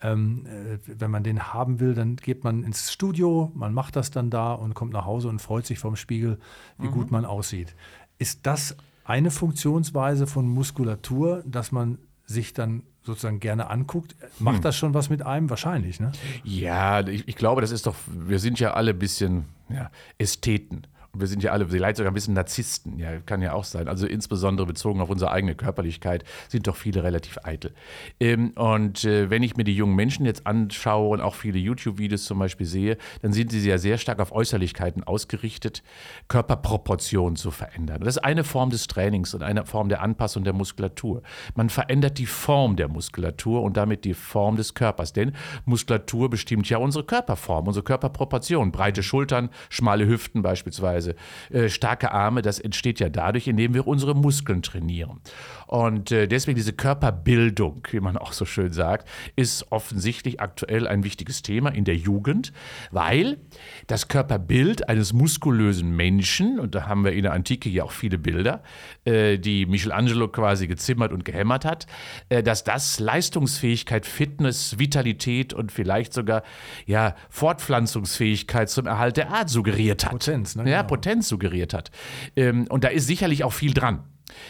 ähm, 0.00 0.46
äh, 0.46 0.78
wenn 0.86 1.10
man 1.10 1.24
den 1.24 1.52
haben 1.52 1.80
will, 1.80 1.94
dann 1.94 2.16
geht 2.16 2.44
man 2.44 2.62
ins 2.62 2.92
Studio, 2.92 3.50
man 3.54 3.74
macht 3.74 3.96
das 3.96 4.10
dann 4.10 4.30
da 4.30 4.52
und 4.52 4.74
kommt 4.74 4.92
nach 4.92 5.04
Hause 5.04 5.28
und 5.28 5.42
freut 5.42 5.66
sich 5.66 5.78
vom 5.78 5.96
Spiegel, 5.96 6.38
wie 6.78 6.88
gut 6.88 7.10
man 7.10 7.24
aussieht. 7.24 7.74
Ist 8.18 8.46
das 8.46 8.76
eine 9.04 9.30
Funktionsweise 9.30 10.26
von 10.26 10.48
Muskulatur, 10.48 11.42
dass 11.46 11.72
man 11.72 11.98
sich 12.24 12.52
dann 12.52 12.82
sozusagen 13.06 13.40
gerne 13.40 13.70
anguckt? 13.70 14.16
Macht 14.38 14.64
das 14.64 14.76
schon 14.76 14.94
was 14.94 15.08
mit 15.08 15.22
einem? 15.22 15.48
Wahrscheinlich, 15.48 16.00
ne? 16.00 16.12
Ja, 16.44 17.06
ich, 17.06 17.26
ich 17.26 17.36
glaube, 17.36 17.60
das 17.60 17.70
ist 17.70 17.86
doch, 17.86 17.94
wir 18.06 18.38
sind 18.38 18.60
ja 18.60 18.74
alle 18.74 18.90
ein 18.90 18.98
bisschen 18.98 19.46
ja, 19.68 19.90
Ästheten. 20.18 20.86
Wir 21.18 21.26
sind 21.26 21.42
ja 21.42 21.52
alle, 21.52 21.68
vielleicht 21.68 21.96
sogar 21.96 22.10
ein 22.10 22.14
bisschen 22.14 22.34
Narzissten, 22.34 22.98
ja, 22.98 23.20
kann 23.20 23.42
ja 23.42 23.52
auch 23.52 23.64
sein. 23.64 23.88
Also 23.88 24.06
insbesondere 24.06 24.66
bezogen 24.66 25.00
auf 25.00 25.10
unsere 25.10 25.30
eigene 25.30 25.54
Körperlichkeit 25.54 26.24
sind 26.48 26.66
doch 26.66 26.76
viele 26.76 27.02
relativ 27.02 27.38
eitel. 27.42 27.72
Ähm, 28.20 28.50
und 28.50 29.04
äh, 29.04 29.30
wenn 29.30 29.42
ich 29.42 29.56
mir 29.56 29.64
die 29.64 29.74
jungen 29.74 29.94
Menschen 29.94 30.26
jetzt 30.26 30.46
anschaue 30.46 31.10
und 31.10 31.20
auch 31.20 31.34
viele 31.34 31.58
YouTube-Videos 31.58 32.24
zum 32.24 32.38
Beispiel 32.38 32.66
sehe, 32.66 32.98
dann 33.22 33.32
sind 33.32 33.52
sie 33.52 33.66
ja 33.68 33.78
sehr 33.78 33.98
stark 33.98 34.20
auf 34.20 34.32
Äußerlichkeiten 34.32 35.04
ausgerichtet, 35.04 35.82
Körperproportionen 36.28 37.36
zu 37.36 37.50
verändern. 37.50 38.00
Das 38.00 38.16
ist 38.16 38.24
eine 38.24 38.44
Form 38.44 38.70
des 38.70 38.86
Trainings 38.86 39.34
und 39.34 39.42
eine 39.42 39.64
Form 39.64 39.88
der 39.88 40.02
Anpassung 40.02 40.44
der 40.44 40.52
Muskulatur. 40.52 41.22
Man 41.54 41.70
verändert 41.70 42.18
die 42.18 42.26
Form 42.26 42.76
der 42.76 42.88
Muskulatur 42.88 43.62
und 43.62 43.76
damit 43.76 44.04
die 44.04 44.14
Form 44.14 44.56
des 44.56 44.74
Körpers. 44.74 45.12
Denn 45.12 45.32
Muskulatur 45.64 46.30
bestimmt 46.30 46.68
ja 46.68 46.78
unsere 46.78 47.04
Körperform, 47.04 47.68
unsere 47.68 47.84
Körperproportion. 47.84 48.72
Breite 48.72 49.02
Schultern, 49.02 49.50
schmale 49.68 50.06
Hüften 50.06 50.42
beispielsweise, 50.42 51.05
äh, 51.50 51.68
starke 51.68 52.12
Arme, 52.12 52.42
das 52.42 52.58
entsteht 52.58 53.00
ja 53.00 53.08
dadurch, 53.08 53.46
indem 53.46 53.74
wir 53.74 53.86
unsere 53.86 54.14
Muskeln 54.14 54.62
trainieren. 54.62 55.20
Und 55.66 56.12
äh, 56.12 56.28
deswegen 56.28 56.56
diese 56.56 56.72
Körperbildung, 56.72 57.82
wie 57.90 58.00
man 58.00 58.16
auch 58.16 58.32
so 58.32 58.44
schön 58.44 58.72
sagt, 58.72 59.08
ist 59.34 59.70
offensichtlich 59.70 60.40
aktuell 60.40 60.86
ein 60.86 61.04
wichtiges 61.04 61.42
Thema 61.42 61.70
in 61.70 61.84
der 61.84 61.96
Jugend, 61.96 62.52
weil 62.90 63.38
das 63.86 64.08
Körperbild 64.08 64.88
eines 64.88 65.12
muskulösen 65.12 65.94
Menschen, 65.94 66.60
und 66.60 66.74
da 66.74 66.86
haben 66.86 67.04
wir 67.04 67.12
in 67.12 67.22
der 67.22 67.32
Antike 67.32 67.68
ja 67.68 67.84
auch 67.84 67.92
viele 67.92 68.18
Bilder, 68.18 68.62
äh, 69.04 69.38
die 69.38 69.66
Michelangelo 69.66 70.28
quasi 70.28 70.66
gezimmert 70.66 71.12
und 71.12 71.24
gehämmert 71.24 71.64
hat, 71.64 71.86
äh, 72.28 72.42
dass 72.42 72.64
das 72.64 73.00
Leistungsfähigkeit, 73.00 74.06
Fitness, 74.06 74.78
Vitalität 74.78 75.52
und 75.52 75.72
vielleicht 75.72 76.12
sogar 76.12 76.42
ja, 76.86 77.14
Fortpflanzungsfähigkeit 77.28 78.70
zum 78.70 78.86
Erhalt 78.86 79.16
der 79.16 79.30
Art 79.30 79.48
suggeriert 79.48 80.04
hat. 80.04 80.12
Potenz, 80.12 80.54
ne? 80.54 80.70
Ja, 80.70 80.82
Genau. 80.82 80.88
Potenz 80.96 81.28
suggeriert 81.28 81.74
hat. 81.74 81.90
Ähm, 82.36 82.66
und 82.68 82.84
da 82.84 82.88
ist 82.88 83.06
sicherlich 83.06 83.44
auch 83.44 83.52
viel 83.52 83.74
dran. 83.74 84.04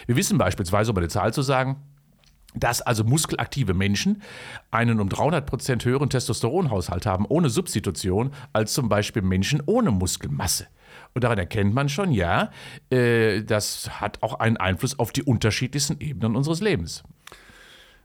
Wir 0.07 0.17
wissen 0.17 0.39
beispielsweise, 0.39 0.91
um 0.91 0.97
eine 0.97 1.09
Zahl 1.09 1.33
zu 1.33 1.43
sagen, 1.43 1.77
dass 2.55 2.81
also 2.81 3.05
muskelaktive 3.05 3.75
Menschen 3.75 4.23
einen 4.71 5.01
um 5.01 5.09
300 5.09 5.45
Prozent 5.47 5.85
höheren 5.85 6.09
Testosteronhaushalt 6.09 7.05
haben, 7.07 7.27
ohne 7.29 7.51
Substitution, 7.51 8.31
als 8.53 8.73
zum 8.73 8.89
Beispiel 8.89 9.23
Menschen 9.23 9.63
ohne 9.67 9.91
Muskelmasse. 9.91 10.67
Und 11.15 11.25
daran 11.25 11.39
erkennt 11.39 11.75
man 11.75 11.89
schon, 11.89 12.13
ja, 12.13 12.51
äh, 12.91 13.43
das 13.43 14.01
hat 14.01 14.23
auch 14.23 14.39
einen 14.41 14.57
Einfluss 14.57 14.99
auf 14.99 15.13
die 15.13 15.23
unterschiedlichsten 15.23 15.99
Ebenen 16.01 16.37
unseres 16.37 16.61
Lebens. 16.61 17.05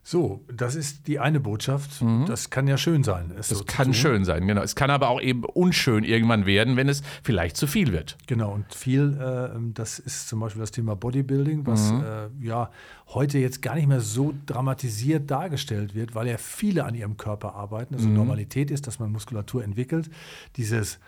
So, 0.03 0.43
das 0.51 0.73
ist 0.75 1.07
die 1.07 1.19
eine 1.19 1.39
Botschaft. 1.39 2.03
Das 2.27 2.49
kann 2.49 2.67
ja 2.67 2.77
schön 2.77 3.03
sein. 3.03 3.31
Es 3.37 3.49
Das 3.49 3.59
so 3.59 3.63
kann 3.65 3.93
schön 3.93 4.25
sein, 4.25 4.47
genau. 4.47 4.61
Es 4.63 4.75
kann 4.75 4.89
aber 4.89 5.09
auch 5.09 5.21
eben 5.21 5.43
unschön 5.45 6.03
irgendwann 6.03 6.47
werden, 6.47 6.75
wenn 6.75 6.89
es 6.89 7.03
vielleicht 7.23 7.55
zu 7.55 7.67
viel 7.67 7.91
wird. 7.91 8.17
Genau, 8.25 8.51
und 8.51 8.73
viel, 8.73 9.15
äh, 9.19 9.57
das 9.73 9.99
ist 9.99 10.27
zum 10.27 10.39
Beispiel 10.39 10.59
das 10.59 10.71
Thema 10.71 10.95
Bodybuilding, 10.95 11.67
was 11.67 11.91
äh, 11.91 12.29
ja 12.43 12.71
heute 13.09 13.37
jetzt 13.37 13.61
gar 13.61 13.75
nicht 13.75 13.87
mehr 13.87 14.01
so 14.01 14.33
dramatisiert 14.47 15.29
dargestellt 15.29 15.93
wird, 15.93 16.15
weil 16.15 16.27
ja 16.27 16.37
viele 16.37 16.85
an 16.85 16.95
ihrem 16.95 17.17
Körper 17.17 17.53
arbeiten. 17.53 17.93
Also 17.93 18.09
Normalität 18.09 18.71
ist, 18.71 18.87
dass 18.87 18.97
man 18.97 19.11
Muskulatur 19.11 19.63
entwickelt. 19.63 20.09
Dieses 20.57 20.99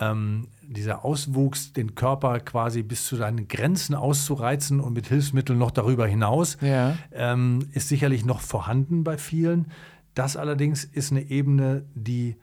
ähm, 0.00 0.48
dieser 0.62 1.04
Auswuchs, 1.04 1.72
den 1.72 1.94
Körper 1.94 2.40
quasi 2.40 2.82
bis 2.82 3.06
zu 3.06 3.16
seinen 3.16 3.48
Grenzen 3.48 3.94
auszureizen 3.94 4.80
und 4.80 4.92
mit 4.94 5.08
Hilfsmitteln 5.08 5.58
noch 5.58 5.70
darüber 5.70 6.06
hinaus, 6.06 6.56
Ja. 6.60 6.96
ähm, 7.12 7.68
ist 7.72 7.88
sicherlich 7.88 8.24
noch 8.24 8.40
vorhanden 8.40 9.04
bei 9.04 9.18
vielen. 9.18 9.66
Das 10.14 10.36
allerdings 10.36 10.84
ist 10.84 11.12
eine 11.12 11.22
Ebene, 11.22 11.84
die 11.94 12.36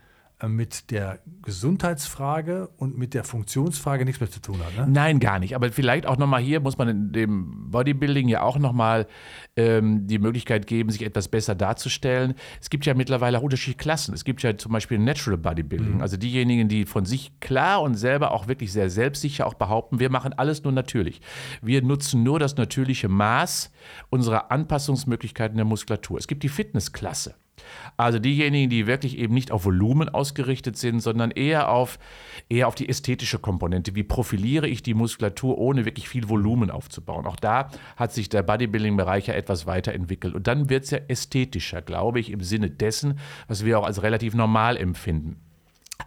mit 0.45 0.91
der 0.91 1.19
Gesundheitsfrage 1.41 2.69
und 2.77 2.95
mit 2.95 3.15
der 3.15 3.23
Funktionsfrage 3.23 4.05
nichts 4.05 4.21
mehr 4.21 4.29
zu 4.29 4.39
tun 4.39 4.59
hat. 4.63 4.77
Ne? 4.77 4.93
Nein, 4.93 5.19
gar 5.19 5.39
nicht. 5.39 5.55
Aber 5.55 5.71
vielleicht 5.71 6.05
auch 6.05 6.17
nochmal 6.17 6.41
hier 6.41 6.59
muss 6.59 6.77
man 6.77 6.87
in 6.89 7.11
dem 7.11 7.71
Bodybuilding 7.71 8.27
ja 8.27 8.41
auch 8.43 8.59
nochmal 8.59 9.07
ähm, 9.55 10.05
die 10.05 10.19
Möglichkeit 10.19 10.67
geben, 10.67 10.91
sich 10.91 11.03
etwas 11.03 11.27
besser 11.27 11.55
darzustellen. 11.55 12.35
Es 12.61 12.69
gibt 12.69 12.85
ja 12.85 12.93
mittlerweile 12.93 13.39
auch 13.39 13.41
unterschiedliche 13.41 13.79
Klassen. 13.79 14.13
Es 14.13 14.23
gibt 14.25 14.43
ja 14.43 14.55
zum 14.55 14.71
Beispiel 14.71 14.99
Natural 14.99 15.39
Bodybuilding. 15.39 16.01
Also 16.01 16.17
diejenigen, 16.17 16.69
die 16.69 16.85
von 16.85 17.05
sich 17.05 17.39
klar 17.39 17.81
und 17.81 17.95
selber 17.95 18.31
auch 18.31 18.47
wirklich 18.47 18.71
sehr 18.71 18.91
selbstsicher 18.91 19.47
auch 19.47 19.55
behaupten, 19.55 19.99
wir 19.99 20.11
machen 20.11 20.33
alles 20.33 20.63
nur 20.63 20.71
natürlich. 20.71 21.19
Wir 21.63 21.81
nutzen 21.81 22.21
nur 22.21 22.37
das 22.37 22.57
natürliche 22.57 23.07
Maß 23.07 23.71
unserer 24.11 24.51
Anpassungsmöglichkeiten 24.51 25.57
der 25.57 25.65
Muskulatur. 25.65 26.19
Es 26.19 26.27
gibt 26.27 26.43
die 26.43 26.49
Fitnessklasse. 26.49 27.33
Also 27.97 28.19
diejenigen, 28.19 28.69
die 28.69 28.87
wirklich 28.87 29.17
eben 29.17 29.33
nicht 29.33 29.51
auf 29.51 29.65
Volumen 29.65 30.09
ausgerichtet 30.09 30.77
sind, 30.77 30.99
sondern 30.99 31.31
eher 31.31 31.69
auf, 31.69 31.99
eher 32.49 32.67
auf 32.67 32.75
die 32.75 32.87
ästhetische 32.87 33.39
Komponente. 33.39 33.95
Wie 33.95 34.03
profiliere 34.03 34.67
ich 34.67 34.83
die 34.83 34.93
Muskulatur, 34.93 35.57
ohne 35.57 35.85
wirklich 35.85 36.09
viel 36.09 36.29
Volumen 36.29 36.69
aufzubauen? 36.69 37.25
Auch 37.25 37.37
da 37.37 37.69
hat 37.95 38.13
sich 38.13 38.29
der 38.29 38.43
Bodybuilding-Bereich 38.43 39.27
ja 39.27 39.33
etwas 39.33 39.65
weiterentwickelt. 39.65 40.35
Und 40.35 40.47
dann 40.47 40.69
wird 40.69 40.83
es 40.83 40.91
ja 40.91 40.99
ästhetischer, 41.07 41.81
glaube 41.81 42.19
ich, 42.19 42.31
im 42.31 42.41
Sinne 42.41 42.69
dessen, 42.69 43.19
was 43.47 43.65
wir 43.65 43.79
auch 43.79 43.85
als 43.85 44.03
relativ 44.03 44.33
normal 44.33 44.77
empfinden. 44.77 45.46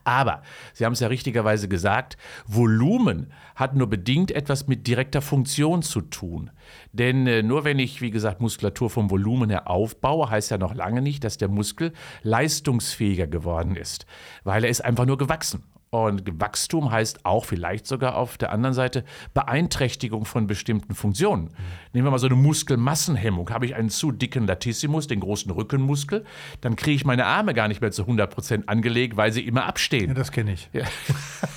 Aber, 0.05 0.43
Sie 0.73 0.85
haben 0.85 0.93
es 0.93 1.01
ja 1.01 1.09
richtigerweise 1.09 1.69
gesagt, 1.69 2.17
Volumen 2.47 3.33
hat 3.55 3.75
nur 3.75 3.89
bedingt 3.89 4.31
etwas 4.31 4.67
mit 4.67 4.87
direkter 4.87 5.21
Funktion 5.21 5.83
zu 5.83 6.01
tun. 6.01 6.51
Denn 6.93 7.27
äh, 7.27 7.43
nur 7.43 7.65
wenn 7.65 7.79
ich, 7.79 8.01
wie 8.01 8.11
gesagt, 8.11 8.41
Muskulatur 8.41 8.91
vom 8.91 9.11
Volumen 9.11 9.51
her 9.51 9.69
aufbaue, 9.69 10.31
heißt 10.31 10.51
ja 10.51 10.59
noch 10.59 10.75
lange 10.75 11.03
nicht, 11.03 11.25
dass 11.25 11.39
der 11.39 11.49
Muskel 11.49 11.93
leistungsfähiger 12.23 13.27
geworden 13.27 13.77
ist, 13.77 14.07
weil 14.45 14.65
er 14.65 14.71
ist 14.71 14.85
einfach 14.85 15.07
nur 15.07 15.19
gewachsen. 15.19 15.65
Und 15.93 16.41
Wachstum 16.41 16.93
heißt 16.93 17.27
auch 17.27 17.45
vielleicht 17.45 17.85
sogar 17.85 18.15
auf 18.15 18.39
der 18.39 18.53
anderen 18.53 18.75
Seite 18.75 19.05
Beeinträchtigung 19.35 20.25
von 20.25 20.47
bestimmten 20.47 20.95
Funktionen. 20.95 21.51
Nehmen 21.93 22.07
wir 22.07 22.13
mal 22.13 22.19
so 22.21 22.29
eine 22.29 22.37
Muskelmassenhemmung. 22.37 23.51
Habe 23.51 23.67
ich 23.67 23.75
einen 23.75 23.91
zu 23.91 24.13
dicken 24.13 24.47
Latissimus, 24.47 25.09
den 25.09 25.19
großen 25.19 25.51
Rückenmuskel, 25.51 26.25
dann 26.61 26.77
kriege 26.77 26.95
ich 26.95 27.05
meine 27.05 27.27
Arme 27.27 27.55
gar 27.55 27.67
nicht 27.67 27.81
mehr 27.81 27.91
zu 27.91 28.03
100 28.03 28.33
Prozent 28.33 28.69
angelegt, 28.69 29.17
weil 29.17 29.33
sie 29.33 29.45
immer 29.45 29.65
abstehen. 29.65 30.11
Ja, 30.11 30.15
das 30.15 30.31
kenne 30.31 30.53
ich. 30.53 30.69
Ja. 30.73 30.85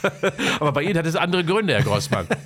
Aber 0.60 0.72
bei 0.72 0.82
Ihnen 0.82 0.98
hat 0.98 1.06
es 1.06 1.16
andere 1.16 1.46
Gründe, 1.46 1.74
Herr 1.74 1.84
Grossmann. 1.84 2.28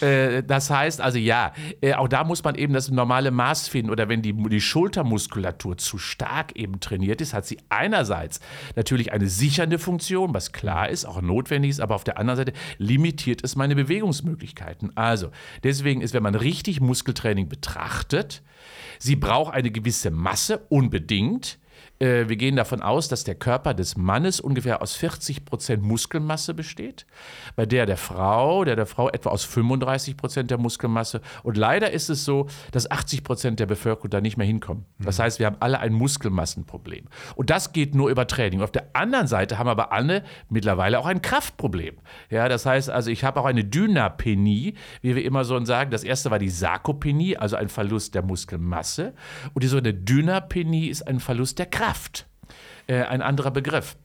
Äh, 0.00 0.44
das 0.44 0.70
heißt 0.70 1.00
also 1.00 1.18
ja, 1.18 1.52
äh, 1.80 1.94
auch 1.94 2.06
da 2.06 2.22
muss 2.22 2.44
man 2.44 2.54
eben 2.54 2.72
das 2.72 2.88
normale 2.88 3.32
Maß 3.32 3.66
finden. 3.66 3.90
Oder 3.90 4.08
wenn 4.08 4.22
die, 4.22 4.32
die 4.32 4.60
Schultermuskulatur 4.60 5.76
zu 5.76 5.98
stark 5.98 6.54
eben 6.54 6.78
trainiert 6.78 7.20
ist, 7.20 7.34
hat 7.34 7.46
sie 7.46 7.58
einerseits 7.68 8.38
natürlich 8.76 9.12
eine 9.12 9.26
sichernde 9.28 9.80
Funktion, 9.80 10.34
was 10.34 10.52
klar 10.52 10.88
ist, 10.88 11.07
auch 11.08 11.20
notwendig 11.20 11.70
ist, 11.70 11.80
aber 11.80 11.94
auf 11.94 12.04
der 12.04 12.18
anderen 12.18 12.36
Seite 12.36 12.52
limitiert 12.78 13.42
es 13.42 13.56
meine 13.56 13.74
Bewegungsmöglichkeiten. 13.74 14.96
Also 14.96 15.30
deswegen 15.62 16.00
ist, 16.00 16.14
wenn 16.14 16.22
man 16.22 16.34
richtig 16.34 16.80
Muskeltraining 16.80 17.48
betrachtet, 17.48 18.42
sie 18.98 19.16
braucht 19.16 19.54
eine 19.54 19.70
gewisse 19.70 20.10
Masse 20.10 20.66
unbedingt. 20.68 21.58
Äh, 22.00 22.28
wir 22.28 22.36
gehen 22.36 22.56
davon 22.56 22.82
aus, 22.82 23.08
dass 23.08 23.24
der 23.24 23.34
Körper 23.34 23.74
des 23.74 23.96
Mannes 23.96 24.40
ungefähr 24.40 24.82
aus 24.82 24.94
40 24.94 25.44
Prozent 25.44 25.82
Muskelmasse 25.82 26.54
besteht, 26.54 27.06
bei 27.56 27.66
der 27.66 27.86
der 27.86 27.96
Frau, 27.96 28.64
der 28.64 28.76
der 28.76 28.86
Frau 28.86 29.08
etwa 29.08 29.30
aus 29.30 29.44
35 29.44 30.16
Prozent 30.16 30.50
der 30.50 30.58
Muskelmasse. 30.58 31.20
Und 31.42 31.56
leider 31.56 31.90
ist 31.90 32.08
es 32.08 32.24
so, 32.24 32.46
dass 32.72 32.90
80 32.90 33.24
Prozent 33.24 33.60
der 33.60 33.66
Bevölkerung 33.66 34.10
da 34.10 34.20
nicht 34.20 34.36
mehr 34.36 34.46
hinkommen. 34.46 34.84
Das 34.98 35.18
mhm. 35.18 35.22
heißt, 35.22 35.38
wir 35.38 35.46
haben 35.46 35.56
alle 35.60 35.80
ein 35.80 35.92
Muskelmassenproblem. 35.92 37.06
Und 37.34 37.50
das 37.50 37.72
geht 37.72 37.94
nur 37.94 38.10
über 38.10 38.26
Training. 38.26 38.62
Auf 38.62 38.70
der 38.70 38.90
anderen 38.92 39.26
Seite 39.26 39.58
haben 39.58 39.68
aber 39.68 39.92
alle 39.92 40.22
mittlerweile 40.48 40.98
auch 40.98 41.06
ein 41.06 41.22
Kraftproblem. 41.22 41.96
Ja, 42.30 42.48
das 42.48 42.66
heißt 42.66 42.90
also, 42.90 43.10
ich 43.10 43.24
habe 43.24 43.40
auch 43.40 43.44
eine 43.44 43.64
Dynapenie, 43.64 44.74
wie 45.02 45.16
wir 45.16 45.24
immer 45.24 45.44
so 45.44 45.58
sagen. 45.64 45.90
Das 45.90 46.04
erste 46.04 46.30
war 46.30 46.38
die 46.38 46.50
Sarkopenie, 46.50 47.36
also 47.36 47.56
ein 47.56 47.68
Verlust 47.68 48.14
der 48.14 48.22
Muskelmasse. 48.22 49.14
Und 49.54 49.64
die 49.64 49.66
so 49.66 49.78
eine 49.78 49.92
Dynapenie 49.92 50.86
ist 50.86 51.06
ein 51.08 51.18
Verlust 51.18 51.58
der 51.58 51.66
Kraft. 51.66 51.87
Kraft. 51.88 52.26
Äh, 52.86 53.02
ein 53.02 53.22
anderer 53.22 53.50
Begriff. 53.50 53.96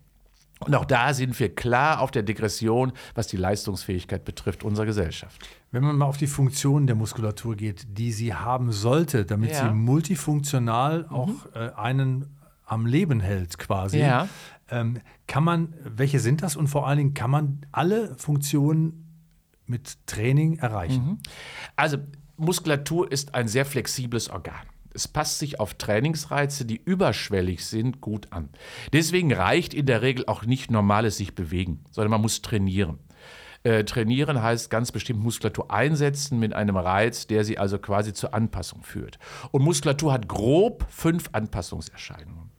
Und 0.60 0.76
auch 0.76 0.86
da 0.86 1.14
sind 1.14 1.38
wir 1.40 1.54
klar 1.54 2.00
auf 2.00 2.12
der 2.12 2.24
Degression, 2.24 2.94
was 3.16 3.28
die 3.28 3.36
Leistungsfähigkeit 3.36 4.24
betrifft 4.24 4.64
unserer 4.64 4.86
Gesellschaft. 4.86 5.46
Wenn 5.72 5.84
man 5.84 5.98
mal 5.98 6.06
auf 6.06 6.16
die 6.16 6.28
Funktionen 6.28 6.88
der 6.88 6.96
Muskulatur 6.96 7.56
geht, 7.56 7.98
die 7.98 8.14
sie 8.14 8.34
haben 8.34 8.72
sollte, 8.72 9.26
damit 9.26 9.52
ja. 9.52 9.68
sie 9.68 9.74
multifunktional 9.74 11.04
mhm. 11.04 11.10
auch 11.10 11.56
äh, 11.56 11.72
einen 11.76 12.38
am 12.66 12.86
Leben 12.86 13.20
hält 13.20 13.58
quasi, 13.58 14.00
ja. 14.00 14.30
ähm, 14.70 15.02
kann 15.28 15.44
man, 15.44 15.74
welche 15.84 16.22
sind 16.22 16.42
das 16.42 16.56
und 16.56 16.68
vor 16.68 16.88
allen 16.88 16.98
Dingen 16.98 17.14
kann 17.14 17.30
man 17.30 17.66
alle 17.74 18.16
Funktionen 18.16 19.28
mit 19.66 19.98
Training 20.08 20.60
erreichen? 20.60 21.06
Mhm. 21.06 21.20
Also 21.76 21.98
Muskulatur 22.38 23.12
ist 23.12 23.36
ein 23.36 23.50
sehr 23.50 23.66
flexibles 23.66 24.30
Organ 24.30 24.73
es 24.94 25.08
passt 25.08 25.40
sich 25.40 25.60
auf 25.60 25.74
Trainingsreize, 25.76 26.66
die 26.66 26.82
überschwellig 26.84 27.66
sind, 27.66 28.02
gut 28.02 28.28
an. 28.32 28.50
Deswegen 28.92 29.34
reicht 29.34 29.74
in 29.74 29.86
der 29.86 30.02
Regel 30.02 30.26
auch 30.28 30.44
nicht 30.46 30.72
normales 30.72 31.18
sich 31.18 31.36
bewegen, 31.36 31.84
sondern 31.92 32.12
man 32.12 32.22
muss 32.22 32.42
trainieren. 32.42 33.00
Äh, 33.64 33.86
trainieren 33.86 34.42
heißt 34.42 34.70
ganz 34.70 34.92
bestimmt 34.92 35.22
Muskulatur 35.22 35.72
einsetzen 35.72 36.38
mit 36.38 36.54
einem 36.54 36.76
Reiz, 36.76 37.28
der 37.28 37.46
sie 37.46 37.58
also 37.58 37.80
quasi 37.80 38.12
zur 38.12 38.34
Anpassung 38.34 38.84
führt. 38.84 39.20
Und 39.52 39.64
Muskulatur 39.64 40.12
hat 40.12 40.28
grob 40.28 40.86
fünf 40.90 41.30
Anpassungserscheinungen. 41.32 42.52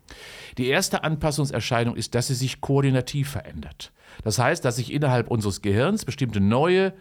Die 0.57 0.69
erste 0.69 1.05
Anpassungserscheinung 1.05 1.97
ist, 1.97 2.15
dass 2.15 2.29
sie 2.29 2.35
sich 2.35 2.61
koordinativ 2.61 3.31
verändert. 3.31 3.93
Das 4.23 4.39
heißt, 4.39 4.65
dass 4.65 4.77
sich 4.77 4.93
innerhalb 4.93 5.31
unseres 5.31 5.61
Gehirns 5.61 6.05
bestimmte 6.05 6.41
neue 6.41 6.95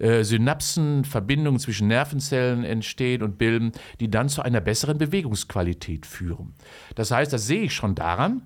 äh, 0.00 0.24
Synapsen, 0.24 1.04
Verbindungen 1.04 1.60
zwischen 1.60 1.88
Nervenzellen 1.88 2.64
entstehen 2.64 3.22
und 3.22 3.38
bilden, 3.38 3.72
die 4.00 4.10
dann 4.10 4.28
zu 4.28 4.42
einer 4.42 4.60
besseren 4.60 4.98
Bewegungsqualität 4.98 6.06
führen. 6.06 6.54
Das 6.94 7.10
heißt, 7.10 7.32
das 7.32 7.46
sehe 7.46 7.62
ich 7.62 7.74
schon 7.74 7.94
daran, 7.94 8.42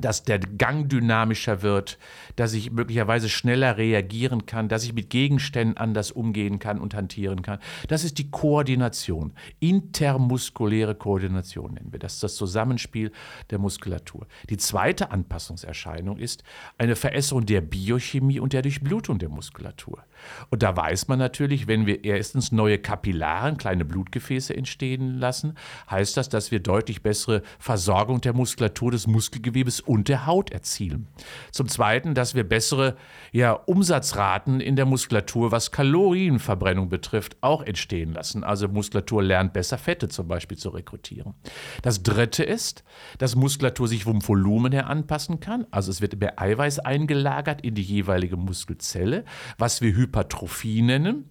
dass 0.00 0.22
der 0.22 0.38
Gang 0.38 0.88
dynamischer 0.88 1.62
wird, 1.62 1.98
dass 2.36 2.52
ich 2.52 2.70
möglicherweise 2.70 3.28
schneller 3.28 3.76
reagieren 3.76 4.46
kann, 4.46 4.68
dass 4.68 4.84
ich 4.84 4.92
mit 4.92 5.10
Gegenständen 5.10 5.76
anders 5.76 6.10
umgehen 6.10 6.58
kann 6.58 6.80
und 6.80 6.94
hantieren 6.94 7.42
kann. 7.42 7.58
Das 7.88 8.04
ist 8.04 8.18
die 8.18 8.30
Koordination, 8.30 9.32
intermuskuläre 9.60 10.94
Koordination 10.94 11.74
nennen 11.74 11.92
wir 11.92 11.98
das, 11.98 12.14
ist 12.14 12.22
das 12.22 12.36
Zusammenspiel 12.36 13.12
der 13.50 13.58
Muskulatur. 13.58 14.26
Die 14.50 14.56
zweite 14.56 15.10
Anpassungserscheinung 15.10 16.18
ist 16.18 16.44
eine 16.78 16.96
Verässerung 16.96 17.46
der 17.46 17.60
Biochemie 17.60 18.40
und 18.40 18.52
der 18.52 18.62
Durchblutung 18.62 19.18
der 19.18 19.28
Muskulatur. 19.28 20.04
Und 20.50 20.62
da 20.62 20.76
weiß 20.76 21.08
man 21.08 21.18
natürlich, 21.18 21.66
wenn 21.66 21.86
wir 21.86 22.04
erstens 22.04 22.52
neue 22.52 22.78
Kapillaren, 22.78 23.56
kleine 23.56 23.84
Blutgefäße 23.84 24.56
entstehen 24.56 25.18
lassen, 25.18 25.54
heißt 25.90 26.16
das, 26.16 26.28
dass 26.28 26.50
wir 26.50 26.60
deutlich 26.60 27.02
bessere 27.02 27.42
Versorgung 27.58 28.20
der 28.20 28.32
Muskulatur, 28.32 28.90
des 28.90 29.06
Muskelgewebes 29.06 29.80
und 29.80 30.08
der 30.08 30.26
Haut 30.26 30.50
erzielen. 30.50 31.08
Zum 31.52 31.68
Zweiten, 31.68 32.14
dass 32.14 32.34
wir 32.34 32.44
bessere 32.44 32.96
ja, 33.32 33.52
Umsatzraten 33.52 34.60
in 34.60 34.76
der 34.76 34.86
Muskulatur, 34.86 35.52
was 35.52 35.70
Kalorienverbrennung 35.70 36.88
betrifft, 36.88 37.36
auch 37.40 37.62
entstehen 37.62 38.12
lassen. 38.12 38.44
Also 38.44 38.68
Muskulatur 38.68 39.22
lernt 39.22 39.52
besser 39.52 39.78
Fette 39.78 40.08
zum 40.08 40.28
Beispiel 40.28 40.56
zu 40.56 40.70
rekrutieren. 40.70 41.34
Das 41.82 42.02
Dritte 42.02 42.44
ist, 42.44 42.84
dass 43.18 43.36
Muskulatur 43.36 43.88
sich 43.88 44.04
vom 44.04 44.26
Volumen 44.26 44.72
her 44.72 44.88
anpassen 44.88 45.40
kann. 45.40 45.66
Also 45.70 45.90
es 45.90 46.00
wird 46.00 46.18
mehr 46.20 46.40
Eiweiß 46.40 46.80
eingelagert 46.80 47.62
in 47.62 47.74
die 47.74 47.82
jeweilige 47.82 48.36
Muskelzelle, 48.36 49.24
was 49.58 49.80
wir 49.80 49.94
Hypertrophie 50.08 50.82
nennen. 50.82 51.28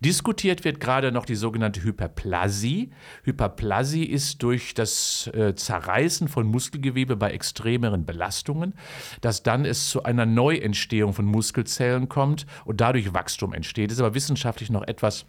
Diskutiert 0.00 0.64
wird 0.64 0.80
gerade 0.80 1.12
noch 1.12 1.24
die 1.24 1.34
sogenannte 1.34 1.82
Hyperplasie. 1.82 2.90
Hyperplasie 3.24 4.04
ist 4.04 4.42
durch 4.42 4.74
das 4.74 5.28
äh, 5.34 5.54
Zerreißen 5.54 6.28
von 6.28 6.46
Muskelgewebe 6.46 7.16
bei 7.16 7.30
extremeren 7.30 8.04
Belastungen, 8.04 8.74
dass 9.20 9.42
dann 9.42 9.64
es 9.64 9.88
zu 9.90 10.02
einer 10.02 10.26
Neuentstehung 10.26 11.12
von 11.14 11.24
Muskelzellen 11.24 12.08
kommt 12.08 12.46
und 12.64 12.80
dadurch 12.80 13.12
Wachstum 13.14 13.52
entsteht. 13.52 13.90
Das 13.90 13.96
ist 13.98 14.02
aber 14.02 14.14
wissenschaftlich 14.14 14.70
noch 14.70 14.86
etwas 14.86 15.26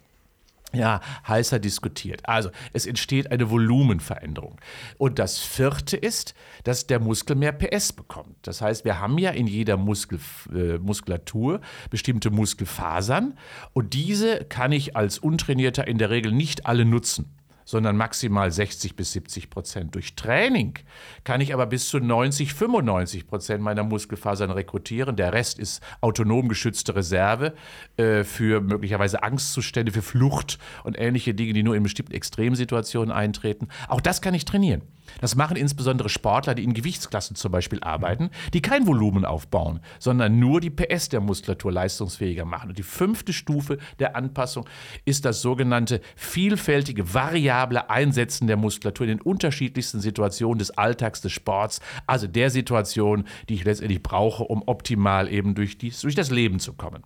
ja, 0.72 1.00
heißer 1.26 1.58
diskutiert. 1.58 2.28
Also 2.28 2.50
es 2.72 2.86
entsteht 2.86 3.30
eine 3.30 3.50
Volumenveränderung. 3.50 4.56
Und 4.98 5.18
das 5.18 5.38
vierte 5.38 5.96
ist, 5.96 6.34
dass 6.64 6.86
der 6.86 7.00
Muskel 7.00 7.36
mehr 7.36 7.52
PS 7.52 7.92
bekommt. 7.92 8.36
Das 8.42 8.60
heißt, 8.60 8.84
wir 8.84 9.00
haben 9.00 9.18
ja 9.18 9.30
in 9.30 9.46
jeder 9.46 9.76
Muskel, 9.76 10.20
äh, 10.54 10.78
Muskulatur 10.78 11.60
bestimmte 11.90 12.30
Muskelfasern 12.30 13.38
und 13.72 13.94
diese 13.94 14.44
kann 14.44 14.72
ich 14.72 14.96
als 14.96 15.18
Untrainierter 15.18 15.86
in 15.86 15.98
der 15.98 16.10
Regel 16.10 16.32
nicht 16.32 16.66
alle 16.66 16.84
nutzen 16.84 17.39
sondern 17.70 17.96
maximal 17.96 18.50
60 18.50 18.96
bis 18.96 19.12
70 19.12 19.48
Prozent. 19.48 19.94
Durch 19.94 20.16
Training 20.16 20.74
kann 21.22 21.40
ich 21.40 21.54
aber 21.54 21.66
bis 21.66 21.88
zu 21.88 22.00
90, 22.00 22.52
95 22.52 23.28
Prozent 23.28 23.62
meiner 23.62 23.84
Muskelfasern 23.84 24.50
rekrutieren. 24.50 25.14
Der 25.14 25.32
Rest 25.32 25.58
ist 25.58 25.80
autonom 26.00 26.48
geschützte 26.48 26.96
Reserve 26.96 27.54
äh, 27.96 28.24
für 28.24 28.60
möglicherweise 28.60 29.22
Angstzustände, 29.22 29.92
für 29.92 30.02
Flucht 30.02 30.58
und 30.82 30.98
ähnliche 30.98 31.32
Dinge, 31.32 31.52
die 31.52 31.62
nur 31.62 31.76
in 31.76 31.84
bestimmten 31.84 32.12
Extremsituationen 32.12 33.12
eintreten. 33.12 33.68
Auch 33.88 34.00
das 34.00 34.20
kann 34.20 34.34
ich 34.34 34.44
trainieren. 34.44 34.82
Das 35.20 35.36
machen 35.36 35.56
insbesondere 35.56 36.08
Sportler, 36.08 36.54
die 36.54 36.64
in 36.64 36.74
Gewichtsklassen 36.74 37.36
zum 37.36 37.52
Beispiel 37.52 37.80
arbeiten, 37.82 38.30
die 38.54 38.62
kein 38.62 38.86
Volumen 38.86 39.24
aufbauen, 39.24 39.80
sondern 39.98 40.38
nur 40.38 40.60
die 40.60 40.70
PS 40.70 41.08
der 41.08 41.20
Muskulatur 41.20 41.72
leistungsfähiger 41.72 42.44
machen. 42.44 42.70
Und 42.70 42.78
die 42.78 42.82
fünfte 42.82 43.32
Stufe 43.32 43.78
der 43.98 44.16
Anpassung 44.16 44.68
ist 45.04 45.24
das 45.24 45.42
sogenannte 45.42 46.00
vielfältige, 46.16 47.14
variable 47.14 47.90
Einsetzen 47.90 48.46
der 48.46 48.56
Muskulatur 48.56 49.06
in 49.06 49.18
den 49.18 49.22
unterschiedlichsten 49.22 50.00
Situationen 50.00 50.58
des 50.58 50.70
Alltags 50.70 51.20
des 51.20 51.32
Sports, 51.32 51.80
also 52.06 52.26
der 52.26 52.50
Situation, 52.50 53.24
die 53.48 53.54
ich 53.54 53.64
letztendlich 53.64 54.02
brauche, 54.02 54.44
um 54.44 54.62
optimal 54.66 55.32
eben 55.32 55.54
durch, 55.54 55.78
dies, 55.78 56.00
durch 56.00 56.14
das 56.14 56.30
Leben 56.30 56.60
zu 56.60 56.72
kommen. 56.74 57.02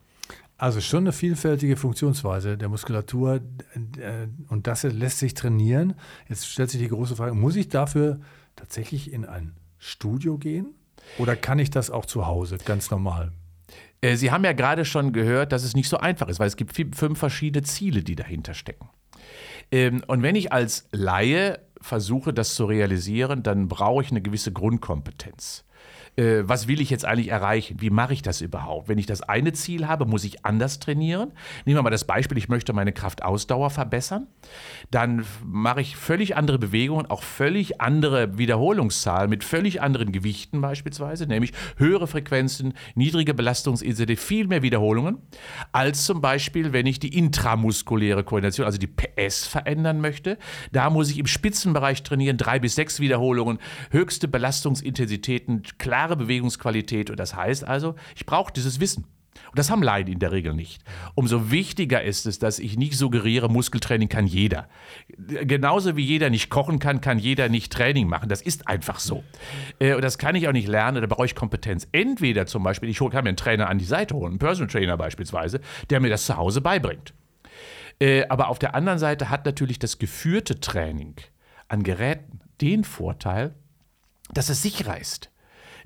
Also 0.56 0.80
schon 0.80 1.04
eine 1.04 1.12
vielfältige 1.12 1.76
Funktionsweise 1.76 2.56
der 2.56 2.68
Muskulatur 2.68 3.40
und 4.48 4.66
das 4.66 4.84
lässt 4.84 5.18
sich 5.18 5.34
trainieren. 5.34 5.94
Jetzt 6.28 6.46
stellt 6.46 6.70
sich 6.70 6.80
die 6.80 6.88
große 6.88 7.16
Frage, 7.16 7.34
muss 7.34 7.56
ich 7.56 7.68
dafür 7.68 8.20
tatsächlich 8.54 9.12
in 9.12 9.24
ein 9.24 9.56
Studio 9.78 10.38
gehen? 10.38 10.74
Oder 11.18 11.36
kann 11.36 11.58
ich 11.58 11.70
das 11.70 11.90
auch 11.90 12.06
zu 12.06 12.26
Hause 12.26 12.58
ganz 12.64 12.90
normal? 12.90 13.32
Äh, 14.00 14.16
Sie 14.16 14.30
haben 14.30 14.44
ja 14.44 14.52
gerade 14.52 14.84
schon 14.84 15.12
gehört, 15.12 15.52
dass 15.52 15.64
es 15.64 15.74
nicht 15.74 15.88
so 15.88 15.98
einfach 15.98 16.28
ist, 16.28 16.38
weil 16.38 16.46
es 16.46 16.56
gibt 16.56 16.74
fünf 16.74 17.18
verschiedene 17.18 17.64
Ziele, 17.64 18.02
die 18.02 18.14
dahinter 18.14 18.54
stecken. 18.54 18.88
Ähm, 19.72 20.02
und 20.06 20.22
wenn 20.22 20.36
ich 20.36 20.52
als 20.52 20.88
Laie 20.92 21.60
versuche, 21.80 22.32
das 22.32 22.54
zu 22.54 22.64
realisieren, 22.64 23.42
dann 23.42 23.68
brauche 23.68 24.02
ich 24.02 24.10
eine 24.10 24.22
gewisse 24.22 24.52
Grundkompetenz 24.52 25.64
äh, 26.16 26.42
was 26.42 26.68
will 26.68 26.80
ich 26.80 26.90
jetzt 26.90 27.04
eigentlich 27.04 27.28
erreichen? 27.28 27.76
Wie 27.80 27.90
mache 27.90 28.12
ich 28.12 28.22
das 28.22 28.40
überhaupt? 28.40 28.88
Wenn 28.88 28.98
ich 28.98 29.06
das 29.06 29.22
eine 29.22 29.52
Ziel 29.52 29.88
habe, 29.88 30.06
muss 30.06 30.24
ich 30.24 30.44
anders 30.44 30.78
trainieren. 30.78 31.32
Nehmen 31.64 31.78
wir 31.78 31.82
mal 31.82 31.90
das 31.90 32.04
Beispiel, 32.04 32.38
ich 32.38 32.48
möchte 32.48 32.72
meine 32.72 32.92
Kraftausdauer 32.92 33.70
verbessern. 33.70 34.28
Dann 34.90 35.24
mache 35.44 35.80
ich 35.80 35.96
völlig 35.96 36.36
andere 36.36 36.58
Bewegungen, 36.58 37.06
auch 37.06 37.22
völlig 37.22 37.80
andere 37.80 38.38
Wiederholungszahlen 38.38 39.28
mit 39.28 39.42
völlig 39.42 39.82
anderen 39.82 40.12
Gewichten 40.12 40.60
beispielsweise, 40.60 41.26
nämlich 41.26 41.52
höhere 41.76 42.06
Frequenzen, 42.06 42.74
niedrige 42.94 43.34
Belastungsintensität, 43.34 44.18
viel 44.18 44.46
mehr 44.46 44.62
Wiederholungen, 44.62 45.18
als 45.72 46.04
zum 46.04 46.20
Beispiel, 46.20 46.72
wenn 46.72 46.86
ich 46.86 47.00
die 47.00 47.16
intramuskuläre 47.16 48.24
Koordination, 48.24 48.66
also 48.66 48.78
die 48.78 48.86
PS 48.86 49.46
verändern 49.46 50.00
möchte. 50.00 50.38
Da 50.72 50.90
muss 50.90 51.10
ich 51.10 51.18
im 51.18 51.26
Spitzenbereich 51.26 52.02
trainieren, 52.02 52.36
drei 52.36 52.58
bis 52.58 52.74
sechs 52.74 53.00
Wiederholungen, 53.00 53.58
höchste 53.90 54.28
Belastungsintensitäten, 54.28 55.62
klar 55.78 56.03
klare 56.04 56.16
Bewegungsqualität. 56.16 57.10
Und 57.10 57.18
das 57.18 57.34
heißt 57.34 57.64
also, 57.64 57.94
ich 58.14 58.26
brauche 58.26 58.52
dieses 58.52 58.78
Wissen. 58.80 59.06
Und 59.50 59.58
das 59.58 59.70
haben 59.70 59.82
Laien 59.82 60.06
in 60.06 60.18
der 60.18 60.30
Regel 60.30 60.54
nicht. 60.54 60.82
Umso 61.14 61.50
wichtiger 61.50 62.02
ist 62.02 62.26
es, 62.26 62.38
dass 62.38 62.58
ich 62.58 62.76
nicht 62.76 62.96
suggeriere, 62.96 63.48
Muskeltraining 63.48 64.08
kann 64.08 64.26
jeder. 64.26 64.68
Genauso 65.16 65.96
wie 65.96 66.04
jeder 66.04 66.30
nicht 66.30 66.50
kochen 66.50 66.78
kann, 66.78 67.00
kann 67.00 67.18
jeder 67.18 67.48
nicht 67.48 67.72
Training 67.72 68.06
machen. 68.06 68.28
Das 68.28 68.42
ist 68.42 68.68
einfach 68.68 69.00
so. 69.00 69.24
Äh, 69.80 69.94
und 69.94 70.02
das 70.02 70.18
kann 70.18 70.36
ich 70.36 70.46
auch 70.46 70.52
nicht 70.52 70.68
lernen, 70.68 71.00
da 71.00 71.06
brauche 71.06 71.26
ich 71.26 71.34
Kompetenz. 71.34 71.88
Entweder 71.90 72.46
zum 72.46 72.62
Beispiel, 72.62 72.88
ich 72.88 72.98
kann 72.98 73.24
mir 73.24 73.30
einen 73.30 73.36
Trainer 73.36 73.68
an 73.68 73.78
die 73.78 73.84
Seite 73.84 74.14
holen, 74.14 74.32
einen 74.32 74.38
Personal 74.38 74.70
Trainer 74.70 74.96
beispielsweise, 74.96 75.60
der 75.90 76.00
mir 76.00 76.10
das 76.10 76.26
zu 76.26 76.36
Hause 76.36 76.60
beibringt. 76.60 77.12
Äh, 78.00 78.26
aber 78.28 78.48
auf 78.48 78.58
der 78.58 78.74
anderen 78.74 78.98
Seite 78.98 79.30
hat 79.30 79.46
natürlich 79.46 79.78
das 79.78 79.98
geführte 79.98 80.60
Training 80.60 81.16
an 81.68 81.82
Geräten 81.82 82.40
den 82.60 82.84
Vorteil, 82.84 83.54
dass 84.32 84.48
es 84.48 84.62
sicherer 84.62 85.00
ist. 85.00 85.30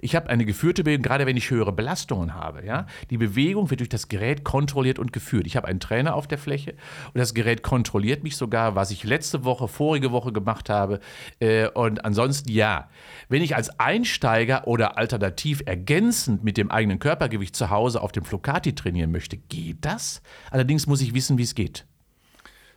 Ich 0.00 0.14
habe 0.14 0.28
eine 0.28 0.44
geführte 0.44 0.84
Bewegung, 0.84 1.02
gerade 1.02 1.26
wenn 1.26 1.36
ich 1.36 1.50
höhere 1.50 1.72
Belastungen 1.72 2.34
habe. 2.34 2.64
Ja? 2.64 2.86
Die 3.10 3.18
Bewegung 3.18 3.70
wird 3.70 3.80
durch 3.80 3.88
das 3.88 4.08
Gerät 4.08 4.44
kontrolliert 4.44 4.98
und 4.98 5.12
geführt. 5.12 5.46
Ich 5.46 5.56
habe 5.56 5.66
einen 5.66 5.80
Trainer 5.80 6.14
auf 6.14 6.28
der 6.28 6.38
Fläche 6.38 6.72
und 7.12 7.18
das 7.18 7.34
Gerät 7.34 7.62
kontrolliert 7.62 8.22
mich 8.22 8.36
sogar, 8.36 8.74
was 8.74 8.90
ich 8.90 9.04
letzte 9.04 9.44
Woche, 9.44 9.66
vorige 9.66 10.12
Woche 10.12 10.32
gemacht 10.32 10.70
habe. 10.70 11.00
Äh, 11.40 11.68
und 11.68 12.04
ansonsten 12.04 12.50
ja. 12.50 12.88
Wenn 13.28 13.42
ich 13.42 13.56
als 13.56 13.80
Einsteiger 13.80 14.66
oder 14.66 14.96
alternativ 14.98 15.62
ergänzend 15.66 16.44
mit 16.44 16.56
dem 16.56 16.70
eigenen 16.70 16.98
Körpergewicht 16.98 17.56
zu 17.56 17.70
Hause 17.70 18.00
auf 18.00 18.12
dem 18.12 18.24
Flocati 18.24 18.74
trainieren 18.74 19.10
möchte, 19.10 19.36
geht 19.36 19.78
das. 19.80 20.22
Allerdings 20.50 20.86
muss 20.86 21.00
ich 21.00 21.14
wissen, 21.14 21.38
wie 21.38 21.42
es 21.42 21.54
geht. 21.54 21.86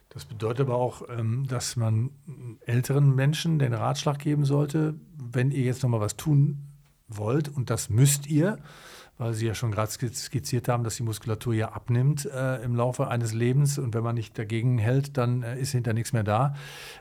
Das 0.10 0.26
bedeutet 0.26 0.68
aber 0.68 0.76
auch, 0.76 1.04
ähm, 1.08 1.46
dass 1.48 1.78
man 1.78 2.10
älteren 2.66 3.16
Menschen 3.16 3.60
den 3.60 3.74
Ratschlag 3.74 4.20
geben 4.20 4.44
sollte, 4.44 4.96
wenn 5.18 5.52
ihr 5.52 5.64
jetzt 5.64 5.84
nochmal 5.84 6.02
was 6.02 6.18
tun 6.18 6.71
wollt 7.18 7.50
und 7.50 7.70
das 7.70 7.90
müsst 7.90 8.28
ihr, 8.28 8.58
weil 9.18 9.34
Sie 9.34 9.46
ja 9.46 9.54
schon 9.54 9.72
gerade 9.72 9.92
skizziert 9.92 10.68
haben, 10.68 10.84
dass 10.84 10.96
die 10.96 11.04
Muskulatur 11.04 11.54
ja 11.54 11.72
abnimmt 11.74 12.26
äh, 12.26 12.64
im 12.64 12.76
Laufe 12.76 13.08
eines 13.08 13.34
Lebens 13.34 13.78
und 13.78 13.94
wenn 13.94 14.04
man 14.04 14.16
nicht 14.16 14.38
dagegen 14.38 14.78
hält, 14.78 15.18
dann 15.18 15.44
äh, 15.44 15.60
ist 15.60 15.72
hinter 15.72 15.94
nichts 15.94 16.12
mehr 16.14 16.24
da. 16.24 16.56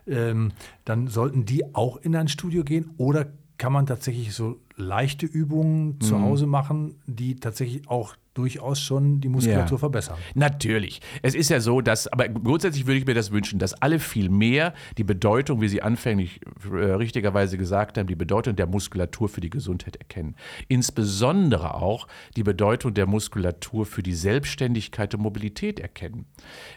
Ähm, 0.07 0.53
dann 0.85 1.09
sollten 1.09 1.45
die 1.47 1.75
auch 1.75 1.97
in 1.97 2.15
ein 2.15 2.29
Studio 2.29 2.63
gehen 2.63 2.91
oder 2.99 3.27
kann 3.57 3.73
man 3.73 3.87
tatsächlich 3.87 4.35
so 4.35 4.59
leichte 4.77 5.27
Übungen 5.27 5.87
mhm. 5.87 6.01
zu 6.01 6.21
Hause 6.21 6.47
machen, 6.47 7.01
die 7.07 7.37
tatsächlich 7.37 7.89
auch 7.89 8.17
durchaus 8.35 8.81
schon 8.81 9.21
die 9.21 9.29
Muskulatur 9.29 9.77
ja. 9.77 9.79
verbessern. 9.79 10.19
Natürlich. 10.35 11.01
Es 11.23 11.35
ist 11.35 11.51
ja 11.51 11.61
so, 11.61 11.81
dass, 11.81 12.07
aber 12.09 12.29
grundsätzlich 12.29 12.87
würde 12.87 12.99
ich 12.99 13.07
mir 13.07 13.15
das 13.15 13.33
wünschen, 13.33 13.59
dass 13.59 13.75
alle 13.75 13.99
viel 13.99 14.29
mehr 14.29 14.73
die 14.99 15.05
Bedeutung, 15.05 15.61
wie 15.61 15.69
Sie 15.69 15.83
anfänglich 15.83 16.41
äh, 16.65 16.77
richtigerweise 16.77 17.59
gesagt 17.59 17.99
haben, 17.99 18.07
die 18.07 18.15
Bedeutung 18.15 18.55
der 18.55 18.67
Muskulatur 18.67 19.29
für 19.29 19.41
die 19.41 19.51
Gesundheit 19.51 19.97
erkennen. 19.97 20.37
Insbesondere 20.69 21.75
auch 21.75 22.07
die 22.37 22.45
Bedeutung 22.45 22.95
der 22.95 23.07
Muskulatur 23.07 23.85
für 23.85 24.03
die 24.03 24.15
Selbstständigkeit 24.15 25.15
und 25.15 25.23
Mobilität 25.23 25.81
erkennen. 25.81 26.27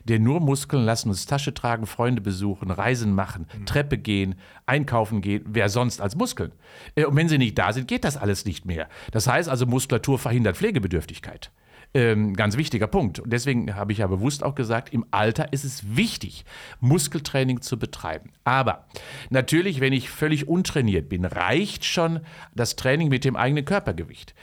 Denn 0.05 0.23
nur 0.23 0.39
Muskeln 0.39 0.83
lassen 0.83 1.09
uns 1.09 1.25
Tasche 1.25 1.53
tragen, 1.53 1.85
Freunde 1.85 2.21
besuchen, 2.21 2.71
Reisen 2.71 3.13
machen, 3.13 3.45
mhm. 3.57 3.65
Treppe 3.65 3.97
gehen, 3.97 4.35
einkaufen 4.65 5.21
gehen, 5.21 5.43
wer 5.45 5.69
sonst 5.69 6.01
als 6.01 6.15
Muskeln. 6.15 6.51
Äh, 6.95 7.05
und 7.05 7.15
wenn 7.15 7.29
sie 7.29 7.37
nicht 7.37 7.57
da 7.57 7.73
sind, 7.73 7.87
geht 7.87 8.03
das 8.03 8.17
alles 8.17 8.45
nicht 8.45 8.65
mehr. 8.65 8.89
Das 9.11 9.27
heißt 9.27 9.49
also, 9.49 9.65
Muskulatur 9.65 10.17
verhindert 10.17 10.57
Pflegebedürftigkeit. 10.57 11.51
Ähm, 11.95 12.33
ganz 12.33 12.57
wichtiger 12.57 12.87
Punkt. 12.87 13.19
Und 13.19 13.31
deswegen 13.31 13.75
habe 13.75 13.91
ich 13.91 13.99
ja 13.99 14.07
bewusst 14.07 14.43
auch 14.43 14.55
gesagt, 14.55 14.91
im 14.93 15.05
Alter 15.11 15.53
ist 15.53 15.63
es 15.63 15.95
wichtig, 15.95 16.43
Muskeltraining 16.79 17.61
zu 17.61 17.77
betreiben. 17.77 18.31
Aber 18.43 18.85
natürlich, 19.29 19.79
wenn 19.79 19.93
ich 19.93 20.09
völlig 20.09 20.47
untrainiert 20.47 21.07
bin, 21.07 21.23
reicht 21.23 21.85
schon 21.85 22.21
das 22.55 22.75
Training 22.75 23.09
mit 23.09 23.25
dem 23.25 23.35
eigenen 23.35 23.63
Körpergewicht. 23.63 24.33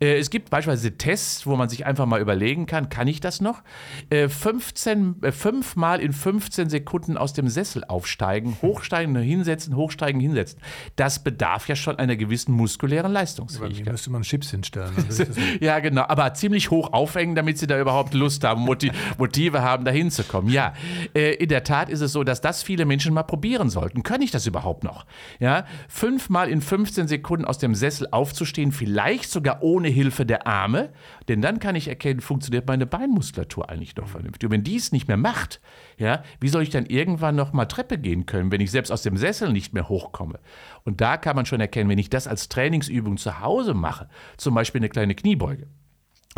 Äh, 0.00 0.18
es 0.18 0.28
gibt 0.28 0.50
beispielsweise 0.50 0.98
Tests, 0.98 1.46
wo 1.46 1.56
man 1.56 1.70
sich 1.70 1.86
einfach 1.86 2.04
mal 2.04 2.20
überlegen 2.20 2.66
kann, 2.66 2.90
kann 2.90 3.08
ich 3.08 3.20
das 3.20 3.40
noch? 3.40 3.62
Äh, 4.10 4.28
15, 4.28 5.22
äh, 5.22 5.32
fünfmal 5.32 6.00
in 6.00 6.12
15 6.12 6.68
Sekunden 6.68 7.16
aus 7.16 7.32
dem 7.32 7.48
Sessel 7.48 7.84
aufsteigen, 7.84 8.58
hochsteigen, 8.62 9.16
hinsetzen, 9.16 9.76
hochsteigen, 9.76 10.20
hinsetzen. 10.20 10.60
Das 10.96 11.24
bedarf 11.24 11.68
ja 11.68 11.76
schon 11.76 11.96
einer 11.96 12.16
gewissen 12.16 12.52
muskulären 12.52 13.12
Leistungsfähigkeit. 13.12 13.84
Hier 13.84 13.92
müsste 13.92 14.10
man 14.10 14.22
Chips 14.22 14.50
hinstellen. 14.50 14.92
ja, 15.60 15.78
genau, 15.78 16.02
aber 16.02 16.34
ziemlich 16.34 16.70
hoch 16.70 16.92
aufhängen, 16.98 17.36
damit 17.36 17.58
sie 17.58 17.68
da 17.68 17.80
überhaupt 17.80 18.12
Lust 18.12 18.42
haben, 18.42 18.62
Motive 18.62 19.62
haben, 19.62 19.84
da 19.84 19.92
hinzukommen. 19.92 20.52
Ja, 20.52 20.72
äh, 21.14 21.34
in 21.34 21.48
der 21.48 21.62
Tat 21.62 21.90
ist 21.90 22.00
es 22.00 22.12
so, 22.12 22.24
dass 22.24 22.40
das 22.40 22.64
viele 22.64 22.84
Menschen 22.86 23.14
mal 23.14 23.22
probieren 23.22 23.70
sollten. 23.70 24.02
Kann 24.02 24.20
ich 24.20 24.32
das 24.32 24.46
überhaupt 24.46 24.82
noch? 24.82 25.06
Ja, 25.38 25.64
fünfmal 25.88 26.48
in 26.48 26.60
15 26.60 27.06
Sekunden 27.06 27.44
aus 27.44 27.58
dem 27.58 27.76
Sessel 27.76 28.08
aufzustehen, 28.10 28.72
vielleicht 28.72 29.30
sogar 29.30 29.62
ohne 29.62 29.88
Hilfe 29.88 30.26
der 30.26 30.48
Arme, 30.48 30.90
denn 31.28 31.40
dann 31.40 31.60
kann 31.60 31.76
ich 31.76 31.86
erkennen, 31.86 32.20
funktioniert 32.20 32.66
meine 32.66 32.86
Beinmuskulatur 32.86 33.70
eigentlich 33.70 33.94
noch 33.94 34.08
vernünftig. 34.08 34.48
Und 34.48 34.52
wenn 34.52 34.64
die 34.64 34.76
es 34.76 34.90
nicht 34.90 35.06
mehr 35.06 35.16
macht, 35.16 35.60
ja, 35.98 36.24
wie 36.40 36.48
soll 36.48 36.62
ich 36.62 36.70
dann 36.70 36.86
irgendwann 36.86 37.36
noch 37.36 37.52
mal 37.52 37.66
Treppe 37.66 37.98
gehen 37.98 38.26
können, 38.26 38.50
wenn 38.50 38.60
ich 38.60 38.72
selbst 38.72 38.90
aus 38.90 39.02
dem 39.02 39.16
Sessel 39.16 39.52
nicht 39.52 39.72
mehr 39.72 39.88
hochkomme? 39.88 40.40
Und 40.82 41.00
da 41.00 41.16
kann 41.16 41.36
man 41.36 41.46
schon 41.46 41.60
erkennen, 41.60 41.88
wenn 41.88 41.98
ich 41.98 42.10
das 42.10 42.26
als 42.26 42.48
Trainingsübung 42.48 43.18
zu 43.18 43.40
Hause 43.40 43.74
mache, 43.74 44.08
zum 44.36 44.54
Beispiel 44.54 44.80
eine 44.80 44.88
kleine 44.88 45.14
Kniebeuge, 45.14 45.68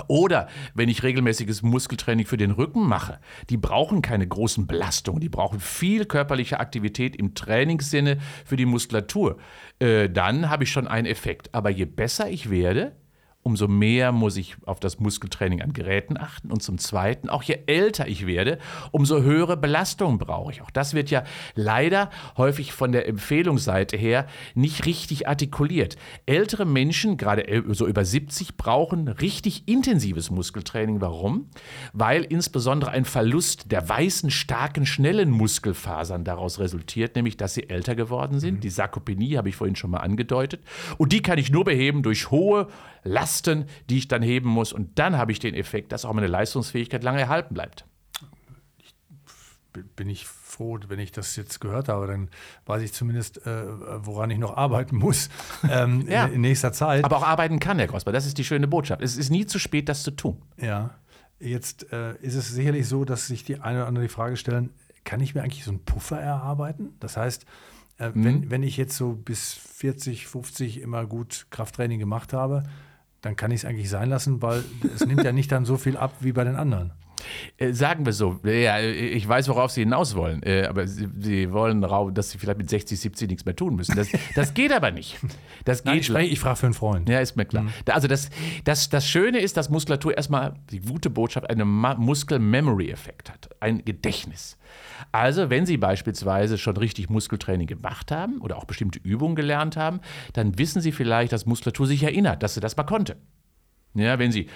oder 0.09 0.49
wenn 0.75 0.89
ich 0.89 1.03
regelmäßiges 1.03 1.63
Muskeltraining 1.63 2.27
für 2.27 2.37
den 2.37 2.51
Rücken 2.51 2.87
mache, 2.87 3.19
die 3.49 3.57
brauchen 3.57 4.03
keine 4.03 4.27
großen 4.27 4.67
Belastungen, 4.67 5.21
die 5.21 5.29
brauchen 5.29 5.61
viel 5.61 6.05
körperliche 6.05 6.61
Aktivität 6.61 7.17
im 7.17 7.35
Trainingssinne 7.35 8.19
für 8.45 8.57
die 8.57 8.67
Muskulatur. 8.67 9.39
Äh, 9.79 10.09
dann 10.09 10.51
habe 10.51 10.65
ich 10.65 10.71
schon 10.71 10.89
einen 10.89 11.07
Effekt. 11.07 11.55
Aber 11.55 11.71
je 11.71 11.85
besser 11.85 12.31
ich 12.31 12.51
werde, 12.51 12.97
umso 13.42 13.68
mehr 13.68 14.12
muss 14.12 14.37
ich 14.37 14.57
auf 14.66 14.81
das 14.81 15.00
Muskeltraining 15.00 15.62
an 15.62 15.72
Geräten 15.72 16.18
achten. 16.18 16.50
Und 16.53 16.62
zum 16.62 16.79
Zweiten, 16.79 17.31
auch 17.31 17.42
je 17.42 17.61
älter 17.66 18.07
ich 18.07 18.26
werde, 18.26 18.59
umso 18.90 19.22
höhere 19.22 19.57
Belastungen 19.57 20.18
brauche 20.18 20.53
ich. 20.53 20.62
Auch 20.62 20.70
das 20.70 20.92
wird 20.92 21.11
ja 21.11 21.24
leider 21.55 22.11
häufig 22.37 22.72
von 22.72 22.92
der 22.92 23.09
Empfehlungsseite 23.09 23.96
her 23.96 24.26
nicht 24.55 24.85
richtig 24.85 25.26
artikuliert. 25.26 25.96
Ältere 26.26 26.66
Menschen, 26.66 27.16
gerade 27.16 27.64
so 27.68 27.87
über 27.87 28.05
70, 28.05 28.57
brauchen 28.59 29.09
richtig 29.09 29.66
intensives 29.66 30.31
Muskeltraining. 30.31 31.00
Warum? 31.00 31.48
Weil 31.94 32.24
insbesondere 32.24 32.90
ein 32.90 33.07
Verlust 33.07 33.72
der 33.72 33.88
weißen, 33.88 34.31
starken, 34.31 34.85
schnellen 34.85 35.31
Muskelfasern 35.31 36.24
daraus 36.24 36.59
resultiert, 36.59 37.16
nämlich 37.16 37.38
dass 37.38 37.55
sie 37.55 37.70
älter 37.70 37.94
geworden 37.94 38.38
sind. 38.38 38.57
Mhm. 38.57 38.61
Die 38.61 38.70
Sarkopenie 38.70 39.37
habe 39.38 39.48
ich 39.48 39.57
vorhin 39.57 39.76
schon 39.76 39.90
mal 39.90 39.98
angedeutet. 39.98 40.62
Und 40.98 41.12
die 41.12 41.22
kann 41.22 41.38
ich 41.38 41.50
nur 41.50 41.64
beheben 41.64 42.03
durch 42.03 42.31
hohe 42.31 42.68
Lasten, 43.31 43.66
die 43.88 43.99
ich 43.99 44.09
dann 44.09 44.23
heben 44.23 44.49
muss. 44.49 44.73
Und 44.73 44.99
dann 44.99 45.16
habe 45.16 45.31
ich 45.33 45.38
den 45.38 45.55
Effekt, 45.55 45.93
dass 45.93 46.05
auch 46.05 46.12
meine 46.12 46.27
Leistungsfähigkeit 46.27 47.05
lange 47.05 47.21
erhalten 47.21 47.55
bleibt. 47.55 47.85
Ich, 48.79 48.95
bin 49.95 50.09
ich 50.09 50.27
froh, 50.27 50.79
wenn 50.88 50.99
ich 50.99 51.12
das 51.12 51.37
jetzt 51.37 51.61
gehört 51.61 51.88
habe, 51.88 52.09
dann 52.09 52.29
weiß 52.66 52.83
ich 52.83 52.93
zumindest, 52.93 53.47
äh, 53.47 53.64
woran 54.05 54.31
ich 54.31 54.38
noch 54.38 54.57
arbeiten 54.57 54.97
muss 54.97 55.31
ähm, 55.71 56.07
ja. 56.09 56.27
in, 56.27 56.35
in, 56.35 56.40
nächster 56.40 56.73
Zeit. 56.73 57.05
Aber 57.05 57.19
auch 57.19 57.27
arbeiten 57.27 57.61
kann, 57.61 57.79
Herr 57.79 57.87
Grosper. 57.87 58.11
Das 58.11 58.27
ist 58.27 58.37
die 58.37 58.45
schöne 58.45 58.66
Botschaft. 58.66 59.01
Es 59.01 59.16
ist 59.16 59.31
nie 59.31 59.47
zu 59.47 59.61
spät, 59.61 59.88
das 59.88 60.03
zu 60.03 60.11
tun. 60.11 60.43
Ja. 60.61 60.90
Jetzt 61.38 61.93
äh, 61.93 62.16
ist 62.16 62.35
es 62.35 62.49
sicherlich 62.49 62.87
so, 62.88 63.05
dass 63.05 63.29
sich 63.29 63.45
die 63.45 63.61
eine 63.61 63.79
oder 63.79 63.87
andere 63.87 64.05
die 64.05 64.12
Frage 64.12 64.37
stellen, 64.37 64.71
kann 65.05 65.21
ich 65.21 65.35
mir 65.35 65.43
eigentlich 65.43 65.64
so 65.64 65.71
einen 65.71 65.85
Puffer 65.85 66.21
erarbeiten? 66.21 66.97
Das 67.01 67.16
heißt, 67.16 67.47
äh, 67.99 68.11
mhm. 68.11 68.25
wenn, 68.25 68.51
wenn 68.51 68.62
ich 68.62 68.77
jetzt 68.77 68.97
so 68.97 69.12
bis 69.12 69.53
40, 69.53 70.27
50 70.27 70.81
immer 70.81 71.07
gut 71.07 71.47
Krafttraining 71.51 72.01
gemacht 72.01 72.33
habe, 72.33 72.64
dann 73.23 73.37
kann 73.37 73.51
ich 73.51 73.61
es 73.61 73.65
eigentlich 73.65 73.91
sein 73.91 74.09
lassen, 74.09 74.41
weil 74.43 74.65
es 74.95 75.05
nimmt 75.05 75.25
ja 75.25 75.33
nicht 75.33 75.53
dann 75.53 75.65
so 75.65 75.77
viel 75.77 75.97
ab 75.97 76.15
wie 76.21 76.33
bei 76.33 76.45
den 76.45 76.57
anderen. 76.57 76.93
Äh, 77.59 77.73
sagen 77.73 78.07
wir 78.07 78.13
so, 78.13 78.39
ja, 78.45 78.81
ich 78.81 79.27
weiß, 79.29 79.49
worauf 79.49 79.71
Sie 79.71 79.81
hinaus 79.81 80.15
wollen, 80.15 80.43
äh, 80.43 80.65
aber 80.69 80.87
Sie, 80.87 81.09
Sie 81.19 81.53
wollen, 81.53 81.81
dass 82.15 82.31
Sie 82.31 82.39
vielleicht 82.39 82.59
mit 82.59 82.71
60, 82.71 82.99
70 82.99 83.29
nichts 83.29 83.45
mehr 83.45 83.57
tun 83.57 83.77
müssen. 83.77 83.97
Das, 83.97 84.09
das 84.35 84.55
geht 84.55 84.73
aber 84.73 84.91
nicht. 84.91 85.19
Das 85.65 85.85
Nein, 85.85 86.01
geht 86.01 86.09
ich, 86.11 86.33
ich 86.33 86.41
frage 86.41 86.57
für 86.57 86.67
einen 86.67 86.75
Freund. 86.75 87.09
Ja, 87.09 87.21
ist 87.21 87.37
mir 87.37 87.45
klar. 87.45 87.67
Da- 87.85 87.95
Also 87.95 88.09
das, 88.09 88.31
das, 88.65 88.89
das 88.89 89.07
Schöne 89.07 89.41
ist, 89.41 89.57
dass 89.57 89.69
Muskulatur 89.71 90.17
erstmal, 90.17 90.55
die 90.71 90.81
gute 90.81 91.11
Botschaft, 91.11 91.49
einen 91.51 91.69
Muskel-Memory-Effekt 91.69 93.31
hat, 93.31 93.51
ein 93.61 93.85
Gedächtnis. 93.85 94.57
Also 95.13 95.51
wenn 95.51 95.67
Sie 95.67 95.77
beispielsweise 95.77 96.57
schon 96.59 96.77
richtig 96.77 97.11
Muskeltraining 97.11 97.67
gemacht 97.67 98.11
haben 98.13 98.41
oder 98.41 98.57
auch 98.57 98.65
bestimmte 98.65 98.99
Übungen 99.01 99.35
gelernt 99.35 99.77
haben, 99.77 100.01
dann 100.33 100.59
wissen 100.59 100.81
Sie 100.81 100.93
vielleicht, 100.93 101.33
dass 101.33 101.47
Muskulatur 101.47 101.87
sich 101.87 102.03
erinnert, 102.03 102.43
dass 102.43 102.55
sie 102.55 102.61
das 102.61 102.77
mal 102.77 102.85
konnte. 102.85 103.17
Ja, 103.94 104.18
wenn 104.18 104.31
Sie 104.31 104.48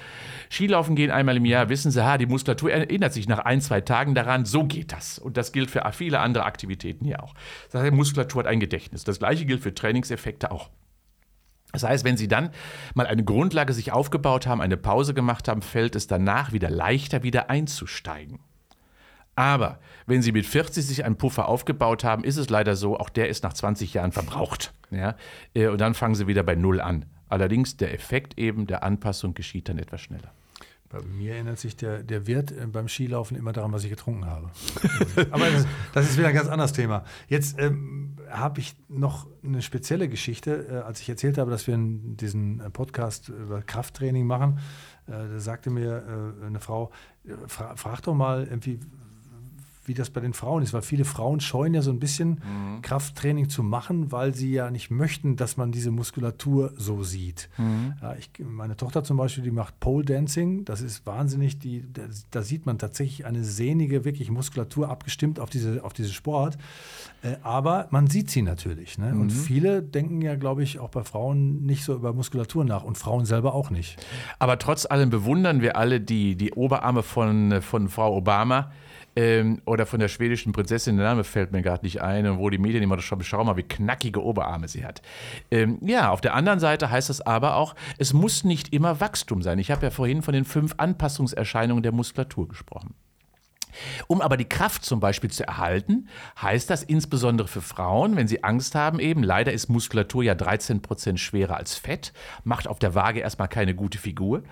Skilaufen 0.50 0.94
gehen 0.94 1.10
einmal 1.10 1.36
im 1.36 1.44
Jahr, 1.44 1.68
wissen 1.68 1.90
Sie, 1.90 2.04
ha, 2.04 2.18
die 2.18 2.26
Muskulatur 2.26 2.70
erinnert 2.70 3.12
sich 3.12 3.26
nach 3.28 3.40
ein, 3.40 3.60
zwei 3.60 3.80
Tagen 3.80 4.14
daran, 4.14 4.44
so 4.44 4.64
geht 4.64 4.92
das. 4.92 5.18
Und 5.18 5.36
das 5.36 5.52
gilt 5.52 5.70
für 5.70 5.82
viele 5.92 6.20
andere 6.20 6.44
Aktivitäten 6.44 7.04
hier 7.04 7.22
auch. 7.22 7.34
Das 7.70 7.82
heißt, 7.82 7.92
Muskulatur 7.92 8.44
hat 8.44 8.46
ein 8.46 8.60
Gedächtnis. 8.60 9.02
Das 9.04 9.18
gleiche 9.18 9.44
gilt 9.44 9.62
für 9.62 9.74
Trainingseffekte 9.74 10.50
auch. 10.50 10.70
Das 11.72 11.82
heißt, 11.82 12.04
wenn 12.04 12.16
Sie 12.16 12.28
dann 12.28 12.50
mal 12.94 13.06
eine 13.06 13.24
Grundlage 13.24 13.72
sich 13.72 13.90
aufgebaut 13.90 14.46
haben, 14.46 14.60
eine 14.60 14.76
Pause 14.76 15.12
gemacht 15.12 15.48
haben, 15.48 15.60
fällt 15.60 15.96
es 15.96 16.06
danach 16.06 16.52
wieder 16.52 16.70
leichter, 16.70 17.24
wieder 17.24 17.50
einzusteigen. 17.50 18.38
Aber 19.34 19.80
wenn 20.06 20.22
Sie 20.22 20.30
mit 20.30 20.46
40 20.46 20.86
sich 20.86 21.04
einen 21.04 21.18
Puffer 21.18 21.48
aufgebaut 21.48 22.04
haben, 22.04 22.22
ist 22.22 22.36
es 22.36 22.48
leider 22.48 22.76
so, 22.76 22.96
auch 22.96 23.08
der 23.08 23.28
ist 23.28 23.42
nach 23.42 23.52
20 23.52 23.92
Jahren 23.94 24.12
verbraucht. 24.12 24.72
Ja? 24.92 25.16
Äh, 25.54 25.66
Und 25.66 25.80
dann 25.80 25.94
fangen 25.94 26.14
Sie 26.14 26.28
wieder 26.28 26.44
bei 26.44 26.54
Null 26.54 26.80
an. 26.80 27.06
Allerdings 27.34 27.76
der 27.76 27.92
Effekt 27.92 28.38
eben 28.38 28.68
der 28.68 28.84
Anpassung 28.84 29.34
geschieht 29.34 29.68
dann 29.68 29.78
etwas 29.78 30.00
schneller. 30.02 30.32
Bei 30.88 31.00
mir 31.02 31.34
erinnert 31.34 31.58
sich 31.58 31.74
der, 31.74 32.04
der 32.04 32.28
Wirt 32.28 32.52
äh, 32.52 32.68
beim 32.68 32.86
Skilaufen 32.86 33.36
immer 33.36 33.52
daran, 33.52 33.72
was 33.72 33.82
ich 33.82 33.90
getrunken 33.90 34.24
habe. 34.26 34.52
Aber 35.32 35.50
das, 35.50 35.66
das 35.92 36.10
ist 36.10 36.16
wieder 36.16 36.28
ein 36.28 36.34
ganz 36.36 36.48
anderes 36.48 36.72
Thema. 36.72 37.04
Jetzt 37.26 37.58
ähm, 37.58 38.18
habe 38.30 38.60
ich 38.60 38.76
noch 38.88 39.26
eine 39.42 39.62
spezielle 39.62 40.08
Geschichte. 40.08 40.68
Äh, 40.70 40.74
als 40.86 41.00
ich 41.00 41.08
erzählt 41.08 41.36
habe, 41.36 41.50
dass 41.50 41.66
wir 41.66 41.74
in 41.74 42.16
diesen 42.16 42.60
äh, 42.60 42.70
Podcast 42.70 43.30
über 43.30 43.62
Krafttraining 43.62 44.28
machen, 44.28 44.60
äh, 45.08 45.10
da 45.10 45.40
sagte 45.40 45.70
mir 45.70 46.36
äh, 46.40 46.46
eine 46.46 46.60
Frau, 46.60 46.92
äh, 47.24 47.32
fra 47.48 47.74
frag 47.74 48.02
doch 48.02 48.14
mal 48.14 48.44
irgendwie, 48.44 48.78
wie 49.86 49.94
das 49.94 50.10
bei 50.10 50.20
den 50.20 50.32
Frauen 50.32 50.62
ist, 50.62 50.72
weil 50.72 50.82
viele 50.82 51.04
Frauen 51.04 51.40
scheuen 51.40 51.74
ja 51.74 51.82
so 51.82 51.90
ein 51.90 51.98
bisschen 51.98 52.40
Krafttraining 52.82 53.48
zu 53.48 53.62
machen, 53.62 54.12
weil 54.12 54.34
sie 54.34 54.52
ja 54.52 54.70
nicht 54.70 54.90
möchten, 54.90 55.36
dass 55.36 55.56
man 55.56 55.72
diese 55.72 55.90
Muskulatur 55.90 56.72
so 56.76 57.02
sieht. 57.02 57.48
Ja, 58.02 58.14
ich, 58.16 58.30
meine 58.38 58.76
Tochter 58.76 59.04
zum 59.04 59.16
Beispiel, 59.16 59.44
die 59.44 59.50
macht 59.50 59.80
Pole 59.80 60.04
Dancing, 60.04 60.64
das 60.64 60.80
ist 60.80 61.06
wahnsinnig, 61.06 61.58
die, 61.58 61.84
da, 61.92 62.02
da 62.30 62.42
sieht 62.42 62.66
man 62.66 62.78
tatsächlich 62.78 63.26
eine 63.26 63.44
sehnige, 63.44 64.04
wirklich 64.04 64.30
Muskulatur 64.30 64.88
abgestimmt 64.88 65.40
auf, 65.40 65.50
diese, 65.50 65.84
auf 65.84 65.92
diesen 65.92 66.12
Sport. 66.12 66.58
Äh, 67.22 67.36
aber 67.42 67.88
man 67.90 68.06
sieht 68.06 68.30
sie 68.30 68.42
natürlich. 68.42 68.98
Ne? 68.98 69.12
Und 69.14 69.30
viele 69.30 69.82
denken 69.82 70.20
ja, 70.20 70.34
glaube 70.36 70.62
ich, 70.62 70.78
auch 70.78 70.90
bei 70.90 71.04
Frauen 71.04 71.64
nicht 71.64 71.84
so 71.84 71.94
über 71.94 72.12
Muskulatur 72.12 72.64
nach 72.64 72.84
und 72.84 72.98
Frauen 72.98 73.24
selber 73.24 73.54
auch 73.54 73.70
nicht. 73.70 73.96
Aber 74.38 74.58
trotz 74.58 74.86
allem 74.86 75.10
bewundern 75.10 75.60
wir 75.60 75.76
alle 75.76 76.00
die, 76.00 76.36
die 76.36 76.52
Oberarme 76.52 77.02
von, 77.02 77.62
von 77.62 77.88
Frau 77.88 78.14
Obama 78.16 78.70
ähm, 79.16 79.61
oder 79.64 79.87
von 79.87 80.00
der 80.00 80.09
schwedischen 80.09 80.53
Prinzessin, 80.53 80.96
der 80.96 81.07
Name 81.07 81.24
fällt 81.24 81.53
mir 81.53 81.62
gerade 81.62 81.85
nicht 81.85 82.03
ein, 82.03 82.27
und 82.27 82.38
wo 82.38 82.50
die 82.50 82.59
Medien 82.59 82.83
immer 82.83 83.00
schon 83.00 83.22
schau 83.22 83.44
mal, 83.44 83.57
wie 83.57 83.62
knackige 83.62 84.22
Oberarme 84.22 84.68
sie 84.68 84.85
hat. 84.85 85.03
Ähm, 85.50 85.79
ja, 85.83 86.11
auf 86.11 86.20
der 86.20 86.35
anderen 86.35 86.61
Seite 86.61 86.90
heißt 86.90 87.09
das 87.09 87.20
aber 87.20 87.57
auch, 87.57 87.74
es 87.98 88.12
muss 88.12 88.44
nicht 88.44 88.72
immer 88.72 89.00
Wachstum 89.00 89.42
sein. 89.42 89.59
Ich 89.59 89.70
habe 89.70 89.85
ja 89.85 89.90
vorhin 89.90 90.22
von 90.22 90.35
den 90.35 90.44
fünf 90.44 90.74
Anpassungserscheinungen 90.79 91.83
der 91.83 91.92
Muskulatur 91.92 92.48
gesprochen. 92.48 92.94
Um 94.07 94.20
aber 94.20 94.37
die 94.37 94.44
Kraft 94.48 94.85
zum 94.85 95.00
Beispiel 95.00 95.31
zu 95.31 95.46
erhalten, 95.46 96.09
heißt 96.40 96.70
das 96.70 96.83
insbesondere 96.83 97.48
für 97.48 97.61
Frauen, 97.61 98.16
wenn 98.16 98.29
sie 98.29 98.44
Angst 98.44 98.74
haben, 98.74 98.98
eben, 99.00 99.22
leider 99.22 99.53
ist 99.53 99.68
Muskulatur 99.68 100.22
ja 100.22 100.35
13 100.35 100.83
Prozent 100.83 101.20
schwerer 101.20 101.57
als 101.57 101.74
Fett, 101.74 102.12
macht 102.44 102.68
auf 102.68 102.79
der 102.79 102.94
Waage 102.94 103.20
erstmal 103.20 103.48
keine 103.48 103.74
gute 103.74 103.98
Figur. 103.98 104.42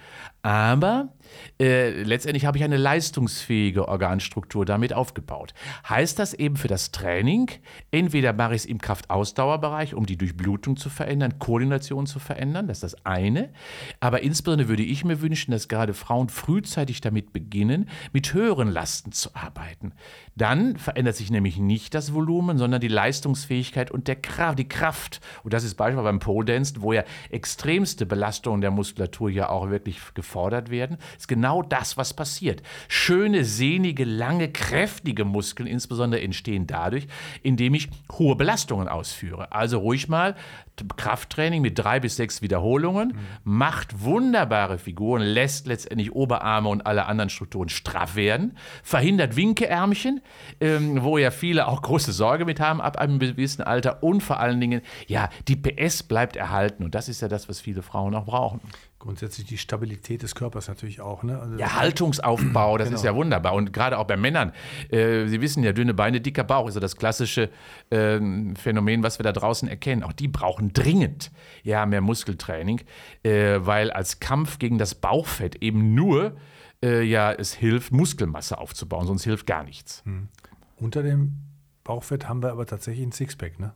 Aber 0.43 1.15
äh, 1.61 2.03
letztendlich 2.03 2.47
habe 2.47 2.59
ich 2.59 2.65
eine 2.65 2.77
leistungsfähige 2.77 3.87
Organstruktur 3.87 4.65
damit 4.65 4.93
aufgebaut. 4.93 5.55
Heißt 5.89 6.19
das 6.19 6.35
eben 6.35 6.57
für 6.57 6.67
das 6.67 6.91
Training, 6.91 7.49
entweder 7.93 8.33
mache 8.33 8.57
ich 8.57 8.63
es 8.63 8.67
im 8.67 8.79
Kraftausdauerbereich, 8.79 9.95
um 9.95 10.05
die 10.05 10.19
Durchblutung 10.19 10.77
zu 10.77 10.91
verändern, 10.91 11.39
Koordination 11.39 12.07
zu 12.07 12.19
verändern, 12.19 12.67
das 12.67 12.79
ist 12.79 12.95
das 12.95 13.07
eine. 13.07 13.51
Aber 14.01 14.23
insbesondere 14.23 14.69
würde 14.69 14.83
ich 14.83 15.05
mir 15.05 15.21
wünschen, 15.21 15.53
dass 15.53 15.69
gerade 15.69 15.95
Frauen 15.95 16.29
frühzeitig 16.29 17.01
damit 17.01 17.33
beginnen, 17.33 17.89
mit 18.13 18.35
höheren 18.35 18.69
Lasten 18.69 19.13
zu 19.13 19.31
arbeiten. 19.35 19.93
Dann 20.35 20.77
verändert 20.77 21.15
sich 21.15 21.31
nämlich 21.31 21.59
nicht 21.59 21.95
das 21.95 22.15
Volumen, 22.15 22.59
sondern 22.59 22.81
die 22.81 22.89
Leistungsfähigkeit 22.89 23.93
und 23.93 24.09
der 24.09 24.17
Kraft, 24.17 24.59
die 24.59 24.69
Kraft. 24.69 25.21
Und 25.45 25.53
das 25.53 25.63
ist 25.63 25.75
beispielsweise 25.77 26.05
beim 26.05 26.19
Pole 26.19 26.47
Dance, 26.47 26.75
wo 26.79 26.93
ja 26.93 27.05
extremste 27.31 28.07
Belastungen 28.07 28.61
der 28.61 28.71
Muskulatur 28.71 29.31
ja 29.31 29.49
auch 29.49 29.71
wirklich 29.71 30.01
gefordert 30.33 30.71
werden, 30.71 30.97
ist 31.19 31.29
genau 31.29 31.63
das, 31.63 31.99
was 31.99 32.15
passiert. 32.15 32.63
Schöne, 32.89 33.45
sehnige, 33.45 34.05
lange, 34.05 34.51
kräftige 34.51 35.27
Muskeln 35.27 35.67
insbesondere 35.67 36.23
entstehen 36.23 36.67
dadurch, 36.67 37.07
indem 37.43 37.75
ich 37.75 37.91
hohe 38.13 38.35
Belastungen 38.35 38.89
ausführe. 38.89 39.53
Also 39.53 39.79
ruhig 39.79 40.09
mal 40.09 40.35
Krafttraining 40.97 41.61
mit 41.61 41.79
drei 41.79 42.01
bis 42.01 42.17
sechs 42.17 42.41
Wiederholungen, 42.41 43.19
macht 43.45 44.03
wunderbare 44.03 44.79
Figuren, 44.79 45.23
lässt 45.23 45.67
letztendlich 45.67 46.13
Oberarme 46.13 46.71
und 46.71 46.87
alle 46.87 47.05
anderen 47.07 47.29
Strukturen 47.29 47.69
straff 47.69 48.17
werden, 48.17 48.57
verhindert 48.83 49.37
Winkeärmchen, 49.37 50.23
ähm, 50.61 51.03
wo 51.03 51.19
ja 51.19 51.31
viele 51.31 51.69
auch 51.69 51.83
große 51.83 52.13
Sorge 52.13 52.47
mit 52.47 52.59
haben 52.59 52.81
ab 52.81 52.97
einem 52.97 53.19
gewissen 53.19 53.63
Alter 53.63 54.03
und 54.03 54.23
vor 54.23 54.41
allen 54.41 54.61
Dingen, 54.61 54.81
ja, 55.07 55.29
die 55.47 55.57
PS 55.57 56.03
bleibt 56.03 56.37
erhalten 56.37 56.85
und 56.85 56.95
das 56.95 57.09
ist 57.09 57.21
ja 57.21 57.29
das, 57.29 57.49
was 57.49 57.61
viele 57.61 57.83
Frauen 57.83 58.15
auch 58.15 58.25
brauchen. 58.25 58.61
Grundsätzlich 59.03 59.49
die 59.49 59.59
Stabilität 59.59 60.23
des 60.23 60.37
Körpers 60.37 60.69
natürlich 60.69 61.01
auch. 61.01 61.25
Ne? 61.25 61.37
Also 61.37 61.57
Ja, 61.57 61.75
Haltungsaufbau, 61.75 62.79
das 62.79 62.93
ist 62.93 63.03
ja 63.03 63.17
wunderbar. 63.17 63.55
Und 63.55 63.73
gerade 63.73 63.99
auch 63.99 64.07
bei 64.07 64.17
Männern, 64.17 64.53
äh, 64.91 65.27
Sie 65.27 65.41
wissen 65.41 65.65
ja, 65.65 65.73
dünne 65.73 65.93
Beine, 65.93 66.21
dicker 66.21 66.45
Bauch 66.45 66.69
ist 66.69 66.75
ja 66.75 66.81
das 66.81 66.95
klassische 66.97 67.51
äh, 67.91 68.21
Phänomen, 68.55 69.03
was 69.03 69.19
wir 69.19 69.25
da 69.25 69.33
draußen 69.33 69.67
erkennen. 69.69 70.05
Auch 70.05 70.13
die 70.13 70.29
brauchen 70.29 70.73
dringend 70.73 71.33
ja, 71.65 71.85
mehr 71.85 72.01
Muskeltraining, 72.01 72.83
äh, 73.25 73.59
weil 73.59 73.91
als 73.91 74.21
Kampf 74.21 74.61
gegen 74.61 74.79
das 74.79 74.95
Bauchfett 74.95 75.57
eben 75.57 75.97
nur 75.97 76.37
äh, 76.81 77.03
ja, 77.03 77.33
es 77.33 77.55
hilft, 77.55 77.91
Muskelmasse 77.91 78.57
aufzubauen, 78.57 79.09
sonst 79.09 79.25
hilft 79.25 79.49
gar 79.49 79.65
nichts. 79.65 80.05
Unter 80.77 81.03
dem 81.03 81.52
Bauchfett 81.85 82.29
haben 82.29 82.43
wir 82.43 82.53
aber 82.53 82.67
tatsächlich 82.67 83.05
ein 83.05 83.13
Sixpack. 83.13 83.59
Ne? 83.59 83.73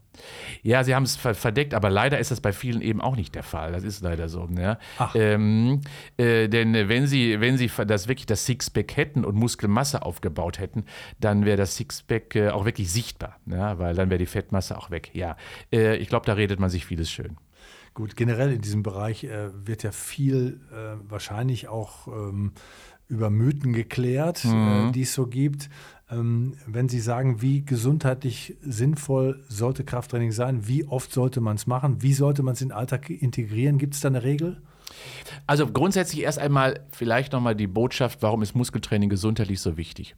Ja, 0.62 0.84
sie 0.84 0.94
haben 0.94 1.02
es 1.02 1.16
ver 1.16 1.34
verdeckt, 1.34 1.74
aber 1.74 1.90
leider 1.90 2.18
ist 2.18 2.30
das 2.30 2.40
bei 2.40 2.52
vielen 2.52 2.80
eben 2.80 3.00
auch 3.00 3.16
nicht 3.16 3.34
der 3.34 3.42
Fall. 3.42 3.72
Das 3.72 3.82
ist 3.82 4.02
leider 4.02 4.28
so. 4.28 4.48
Ach. 4.98 5.14
Ähm, 5.14 5.80
äh, 6.16 6.48
denn 6.48 6.74
wenn 6.88 7.06
sie, 7.06 7.40
wenn 7.40 7.56
sie 7.56 7.70
das 7.86 8.06
wirklich 8.06 8.26
das 8.26 8.46
Sixpack 8.46 8.96
hätten 8.96 9.24
und 9.24 9.34
Muskelmasse 9.34 10.02
aufgebaut 10.02 10.58
hätten, 10.58 10.84
dann 11.18 11.44
wäre 11.44 11.56
das 11.56 11.76
Sixpack 11.76 12.36
äh, 12.36 12.50
auch 12.50 12.64
wirklich 12.64 12.92
sichtbar, 12.92 13.38
ja, 13.46 13.78
weil 13.78 13.94
dann 13.94 14.10
wäre 14.10 14.18
die 14.18 14.26
Fettmasse 14.26 14.78
auch 14.78 14.90
weg. 14.90 15.10
Ja, 15.12 15.36
äh, 15.72 15.96
ich 15.96 16.08
glaube, 16.08 16.26
da 16.26 16.34
redet 16.34 16.60
man 16.60 16.70
sich 16.70 16.86
vieles 16.86 17.10
schön. 17.10 17.36
Gut, 17.94 18.14
generell 18.14 18.52
in 18.52 18.60
diesem 18.60 18.82
Bereich 18.82 19.24
äh, 19.24 19.48
wird 19.66 19.82
ja 19.82 19.90
viel 19.90 20.60
äh, 20.70 20.96
wahrscheinlich 21.10 21.68
auch 21.68 22.06
ähm, 22.08 22.52
über 23.08 23.30
Mythen 23.30 23.72
geklärt, 23.72 24.44
äh, 24.44 24.90
die 24.92 25.02
es 25.02 25.14
so 25.14 25.26
gibt. 25.26 25.70
Ähm, 26.08 26.54
wenn 26.66 26.88
Sie 26.88 27.00
sagen, 27.00 27.42
wie 27.42 27.64
gesundheitlich 27.64 28.56
sinnvoll 28.62 29.42
sollte 29.48 29.84
Krafttraining 29.84 30.30
sein, 30.30 30.68
wie 30.68 30.84
oft 30.84 31.12
sollte 31.12 31.40
man 31.40 31.56
es 31.56 31.66
machen, 31.66 32.02
wie 32.02 32.12
sollte 32.12 32.42
man 32.42 32.54
es 32.54 32.62
in 32.62 32.68
den 32.68 32.76
Alltag 32.76 33.10
integrieren, 33.10 33.78
gibt 33.78 33.94
es 33.94 34.00
da 34.00 34.08
eine 34.08 34.22
Regel? 34.22 34.62
Also 35.48 35.66
grundsätzlich 35.66 36.22
erst 36.22 36.38
einmal 36.38 36.86
vielleicht 36.92 37.32
nochmal 37.32 37.56
die 37.56 37.66
Botschaft, 37.66 38.22
warum 38.22 38.42
ist 38.42 38.54
Muskeltraining 38.54 39.10
gesundheitlich 39.10 39.60
so 39.60 39.76
wichtig? 39.76 40.14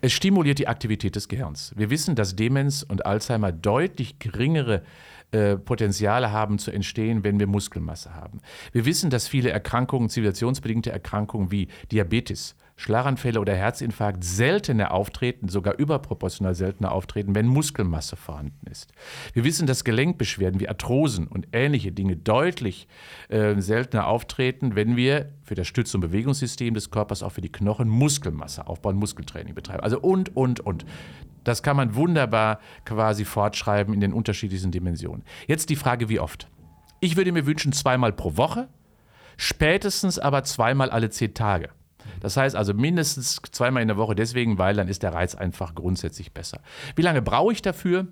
Es 0.00 0.12
stimuliert 0.12 0.58
die 0.58 0.66
Aktivität 0.66 1.14
des 1.14 1.28
Gehirns. 1.28 1.72
Wir 1.76 1.88
wissen, 1.88 2.16
dass 2.16 2.34
Demenz 2.34 2.82
und 2.82 3.06
Alzheimer 3.06 3.52
deutlich 3.52 4.18
geringere 4.18 4.82
äh, 5.30 5.56
Potenziale 5.56 6.32
haben 6.32 6.58
zu 6.58 6.70
entstehen, 6.70 7.22
wenn 7.22 7.38
wir 7.38 7.46
Muskelmasse 7.46 8.14
haben. 8.14 8.40
Wir 8.72 8.84
wissen, 8.86 9.10
dass 9.10 9.28
viele 9.28 9.50
Erkrankungen, 9.50 10.08
zivilisationsbedingte 10.08 10.90
Erkrankungen 10.90 11.50
wie 11.50 11.68
Diabetes, 11.92 12.56
Schlaganfälle 12.78 13.40
oder 13.40 13.56
Herzinfarkt 13.56 14.22
seltener 14.22 14.92
auftreten, 14.92 15.48
sogar 15.48 15.76
überproportional 15.78 16.54
seltener 16.54 16.92
auftreten, 16.92 17.34
wenn 17.34 17.46
Muskelmasse 17.46 18.14
vorhanden 18.14 18.66
ist. 18.70 18.92
Wir 19.32 19.42
wissen, 19.42 19.66
dass 19.66 19.82
Gelenkbeschwerden 19.82 20.60
wie 20.60 20.68
Arthrosen 20.68 21.26
und 21.26 21.48
ähnliche 21.52 21.90
Dinge 21.90 22.16
deutlich 22.16 22.86
äh, 23.30 23.60
seltener 23.60 24.06
auftreten, 24.06 24.76
wenn 24.76 24.96
wir 24.96 25.32
für 25.42 25.56
das 25.56 25.66
Stütz- 25.66 25.92
und 25.92 26.02
Bewegungssystem 26.02 26.72
des 26.72 26.92
Körpers 26.92 27.24
auch 27.24 27.32
für 27.32 27.40
die 27.40 27.50
Knochen 27.50 27.88
Muskelmasse 27.88 28.68
aufbauen, 28.68 28.94
Muskeltraining 28.94 29.56
betreiben. 29.56 29.82
Also 29.82 29.98
und, 29.98 30.36
und, 30.36 30.60
und. 30.60 30.86
Das 31.42 31.64
kann 31.64 31.76
man 31.76 31.96
wunderbar 31.96 32.60
quasi 32.84 33.24
fortschreiben 33.24 33.92
in 33.92 34.00
den 34.00 34.12
unterschiedlichsten 34.12 34.70
Dimensionen. 34.70 35.24
Jetzt 35.48 35.70
die 35.70 35.76
Frage, 35.76 36.08
wie 36.08 36.20
oft? 36.20 36.48
Ich 37.00 37.16
würde 37.16 37.32
mir 37.32 37.44
wünschen, 37.44 37.72
zweimal 37.72 38.12
pro 38.12 38.36
Woche, 38.36 38.68
spätestens 39.36 40.20
aber 40.20 40.44
zweimal 40.44 40.90
alle 40.90 41.10
zehn 41.10 41.34
Tage. 41.34 41.70
Das 42.20 42.36
heißt 42.36 42.56
also 42.56 42.74
mindestens 42.74 43.40
zweimal 43.50 43.82
in 43.82 43.88
der 43.88 43.96
Woche 43.96 44.14
deswegen, 44.14 44.58
weil 44.58 44.74
dann 44.74 44.88
ist 44.88 45.02
der 45.02 45.14
Reiz 45.14 45.34
einfach 45.34 45.74
grundsätzlich 45.74 46.32
besser. 46.32 46.60
Wie 46.96 47.02
lange 47.02 47.22
brauche 47.22 47.52
ich 47.52 47.62
dafür? 47.62 48.06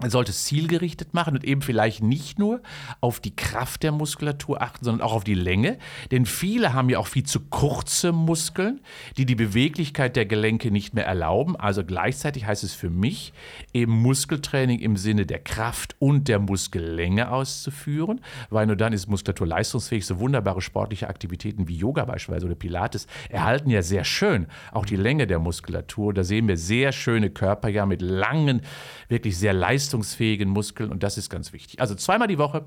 Man 0.00 0.10
sollte 0.10 0.32
es 0.32 0.44
zielgerichtet 0.44 1.14
machen 1.14 1.34
und 1.34 1.44
eben 1.44 1.62
vielleicht 1.62 2.02
nicht 2.02 2.38
nur 2.38 2.60
auf 3.00 3.20
die 3.20 3.34
Kraft 3.34 3.84
der 3.84 3.92
Muskulatur 3.92 4.60
achten, 4.60 4.84
sondern 4.84 5.06
auch 5.06 5.12
auf 5.12 5.22
die 5.22 5.34
Länge. 5.34 5.78
Denn 6.10 6.26
viele 6.26 6.72
haben 6.72 6.90
ja 6.90 6.98
auch 6.98 7.06
viel 7.06 7.22
zu 7.22 7.38
kurze 7.38 8.10
Muskeln, 8.10 8.80
die 9.16 9.24
die 9.24 9.36
Beweglichkeit 9.36 10.16
der 10.16 10.26
Gelenke 10.26 10.72
nicht 10.72 10.94
mehr 10.94 11.06
erlauben. 11.06 11.54
Also 11.54 11.84
gleichzeitig 11.84 12.44
heißt 12.44 12.64
es 12.64 12.74
für 12.74 12.90
mich, 12.90 13.32
eben 13.72 13.92
Muskeltraining 13.92 14.80
im 14.80 14.96
Sinne 14.96 15.26
der 15.26 15.38
Kraft 15.38 15.94
und 16.00 16.26
der 16.26 16.40
Muskellänge 16.40 17.30
auszuführen, 17.30 18.20
weil 18.50 18.66
nur 18.66 18.76
dann 18.76 18.92
ist 18.92 19.08
Muskulatur 19.08 19.46
leistungsfähig. 19.46 20.04
So 20.04 20.18
wunderbare 20.18 20.60
sportliche 20.60 21.08
Aktivitäten 21.08 21.68
wie 21.68 21.76
Yoga 21.76 22.04
beispielsweise 22.04 22.46
oder 22.46 22.56
Pilates 22.56 23.06
erhalten 23.28 23.70
ja 23.70 23.82
sehr 23.82 24.04
schön 24.04 24.48
auch 24.72 24.86
die 24.86 24.96
Länge 24.96 25.28
der 25.28 25.38
Muskulatur. 25.38 26.12
Da 26.12 26.24
sehen 26.24 26.48
wir 26.48 26.56
sehr 26.56 26.90
schöne 26.90 27.30
Körper 27.30 27.68
ja 27.68 27.86
mit 27.86 28.02
langen, 28.02 28.62
wirklich 29.08 29.38
sehr 29.38 29.52
leistungsfähigen 29.52 29.83
leistungsfähigen 29.84 30.48
Muskeln 30.48 30.90
und 30.90 31.02
das 31.02 31.18
ist 31.18 31.28
ganz 31.28 31.52
wichtig. 31.52 31.80
Also 31.80 31.94
zweimal 31.94 32.28
die 32.28 32.38
Woche, 32.38 32.64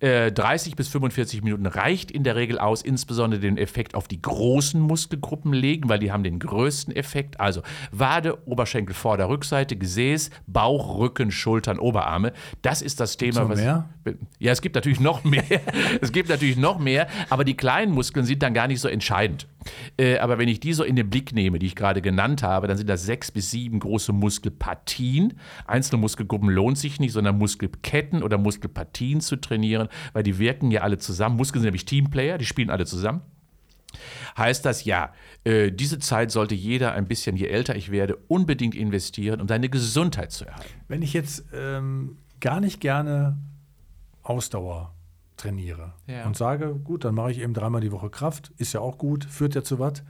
äh, 0.00 0.30
30 0.30 0.76
bis 0.76 0.88
45 0.88 1.42
Minuten 1.42 1.66
reicht 1.66 2.10
in 2.10 2.22
der 2.22 2.36
Regel 2.36 2.58
aus, 2.58 2.82
insbesondere 2.82 3.40
den 3.40 3.56
Effekt 3.56 3.94
auf 3.94 4.08
die 4.08 4.20
großen 4.20 4.80
Muskelgruppen 4.80 5.52
legen, 5.52 5.88
weil 5.88 5.98
die 5.98 6.12
haben 6.12 6.22
den 6.22 6.38
größten 6.38 6.94
Effekt. 6.94 7.40
Also 7.40 7.62
Wade, 7.92 8.46
Oberschenkel, 8.46 8.94
Vorder-, 8.94 9.28
Rückseite, 9.28 9.76
Gesäß, 9.76 10.30
Bauch, 10.46 10.98
Rücken, 10.98 11.30
Schultern, 11.30 11.78
Oberarme. 11.78 12.32
Das 12.62 12.82
ist 12.82 13.00
das 13.00 13.16
Thema. 13.16 13.48
was 13.48 13.58
mehr? 13.58 13.88
Ja, 14.38 14.52
es 14.52 14.60
gibt 14.60 14.74
natürlich 14.74 15.00
noch 15.00 15.24
mehr. 15.24 15.44
es 16.00 16.12
gibt 16.12 16.28
natürlich 16.28 16.56
noch 16.56 16.78
mehr, 16.78 17.08
aber 17.30 17.44
die 17.44 17.56
kleinen 17.56 17.92
Muskeln 17.92 18.26
sind 18.26 18.42
dann 18.42 18.52
gar 18.54 18.68
nicht 18.68 18.80
so 18.80 18.88
entscheidend. 18.88 19.46
Äh, 19.96 20.18
aber 20.18 20.38
wenn 20.38 20.48
ich 20.48 20.60
die 20.60 20.72
so 20.72 20.84
in 20.84 20.96
den 20.96 21.10
Blick 21.10 21.32
nehme, 21.32 21.58
die 21.58 21.66
ich 21.66 21.76
gerade 21.76 22.02
genannt 22.02 22.42
habe, 22.42 22.66
dann 22.66 22.76
sind 22.76 22.88
das 22.88 23.04
sechs 23.04 23.30
bis 23.30 23.50
sieben 23.50 23.80
große 23.80 24.12
Muskelpartien. 24.12 25.34
Einzelne 25.66 26.00
Muskelgruppen 26.00 26.48
lohnt 26.50 26.78
sich 26.78 27.00
nicht, 27.00 27.12
sondern 27.12 27.38
Muskelketten 27.38 28.22
oder 28.22 28.38
Muskelpartien 28.38 29.20
zu 29.20 29.36
trainieren, 29.36 29.88
weil 30.12 30.22
die 30.22 30.38
wirken 30.38 30.70
ja 30.70 30.82
alle 30.82 30.98
zusammen. 30.98 31.36
Muskeln 31.36 31.62
sind 31.62 31.68
nämlich 31.68 31.84
Teamplayer, 31.84 32.38
die 32.38 32.46
spielen 32.46 32.70
alle 32.70 32.86
zusammen. 32.86 33.22
Heißt 34.38 34.64
das 34.64 34.84
ja, 34.84 35.12
äh, 35.44 35.72
diese 35.72 35.98
Zeit 35.98 36.30
sollte 36.30 36.54
jeder 36.54 36.92
ein 36.92 37.06
bisschen, 37.06 37.36
je 37.36 37.46
älter 37.46 37.74
ich 37.74 37.90
werde, 37.90 38.16
unbedingt 38.28 38.74
investieren, 38.74 39.40
um 39.40 39.48
seine 39.48 39.68
Gesundheit 39.68 40.32
zu 40.32 40.46
erhalten. 40.46 40.70
Wenn 40.88 41.02
ich 41.02 41.12
jetzt 41.12 41.44
ähm, 41.52 42.18
gar 42.38 42.60
nicht 42.60 42.80
gerne 42.80 43.38
Ausdauer 44.22 44.94
trainiere 45.40 45.94
ja. 46.06 46.26
und 46.26 46.36
sage, 46.36 46.74
gut, 46.74 47.04
dann 47.04 47.14
mache 47.14 47.32
ich 47.32 47.40
eben 47.40 47.54
dreimal 47.54 47.80
die 47.80 47.92
Woche 47.92 48.10
Kraft, 48.10 48.52
ist 48.58 48.72
ja 48.72 48.80
auch 48.80 48.98
gut, 48.98 49.24
führt 49.24 49.54
ja 49.54 49.62
zu 49.62 49.78
was. 49.78 50.02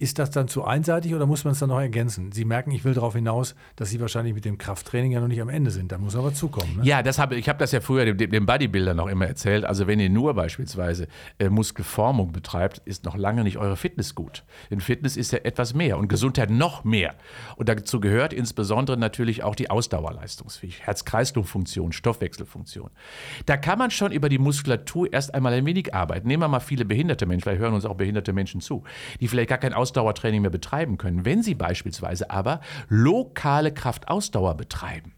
Ist 0.00 0.18
das 0.18 0.30
dann 0.30 0.48
zu 0.48 0.64
einseitig 0.64 1.14
oder 1.14 1.26
muss 1.26 1.44
man 1.44 1.52
es 1.52 1.58
dann 1.58 1.68
noch 1.68 1.78
ergänzen? 1.78 2.32
Sie 2.32 2.46
merken, 2.46 2.70
ich 2.70 2.86
will 2.86 2.94
darauf 2.94 3.14
hinaus, 3.14 3.54
dass 3.76 3.90
Sie 3.90 4.00
wahrscheinlich 4.00 4.32
mit 4.32 4.46
dem 4.46 4.56
Krafttraining 4.56 5.12
ja 5.12 5.20
noch 5.20 5.28
nicht 5.28 5.42
am 5.42 5.50
Ende 5.50 5.70
sind. 5.70 5.92
Da 5.92 5.98
muss 5.98 6.16
aber 6.16 6.32
zukommen. 6.32 6.78
Ne? 6.78 6.86
Ja, 6.86 7.02
das 7.02 7.18
hab, 7.18 7.32
ich 7.32 7.50
habe 7.50 7.58
das 7.58 7.70
ja 7.72 7.82
früher 7.82 8.06
dem, 8.06 8.30
dem 8.30 8.46
Bodybuilder 8.46 8.94
noch 8.94 9.08
immer 9.08 9.26
erzählt. 9.26 9.66
Also 9.66 9.86
wenn 9.86 10.00
ihr 10.00 10.08
nur 10.08 10.32
beispielsweise 10.32 11.06
äh, 11.38 11.50
Muskelformung 11.50 12.32
betreibt, 12.32 12.78
ist 12.86 13.04
noch 13.04 13.14
lange 13.14 13.44
nicht 13.44 13.58
eure 13.58 13.76
Fitness 13.76 14.14
gut. 14.14 14.42
Denn 14.70 14.80
Fitness 14.80 15.18
ist 15.18 15.32
ja 15.32 15.40
etwas 15.40 15.74
mehr 15.74 15.98
und 15.98 16.08
Gesundheit 16.08 16.48
noch 16.48 16.82
mehr. 16.82 17.16
Und 17.56 17.68
dazu 17.68 18.00
gehört 18.00 18.32
insbesondere 18.32 18.96
natürlich 18.96 19.42
auch 19.42 19.54
die 19.54 19.68
Ausdauerleistungsfähigkeit, 19.68 20.86
Herz-Kreislauf-Funktion, 20.86 21.92
Stoffwechselfunktion. 21.92 22.88
Da 23.44 23.58
kann 23.58 23.78
man 23.78 23.90
schon 23.90 24.12
über 24.12 24.30
die 24.30 24.38
Muskulatur 24.38 25.12
erst 25.12 25.34
einmal 25.34 25.52
ein 25.52 25.66
wenig 25.66 25.94
arbeiten. 25.94 26.26
Nehmen 26.26 26.42
wir 26.42 26.48
mal 26.48 26.60
viele 26.60 26.86
behinderte 26.86 27.26
Menschen, 27.26 27.42
vielleicht 27.42 27.60
hören 27.60 27.74
uns 27.74 27.84
auch 27.84 27.96
behinderte 27.96 28.32
Menschen 28.32 28.62
zu, 28.62 28.82
die 29.20 29.28
vielleicht 29.28 29.50
gar 29.50 29.58
kein 29.58 29.74
Aus 29.74 29.89
Ausdauertraining 29.90 30.42
mehr 30.42 30.50
betreiben 30.52 30.98
können. 30.98 31.24
Wenn 31.24 31.42
Sie 31.42 31.56
beispielsweise 31.56 32.30
aber 32.30 32.60
lokale 32.88 33.74
Kraftausdauer 33.74 34.54
betreiben, 34.56 35.14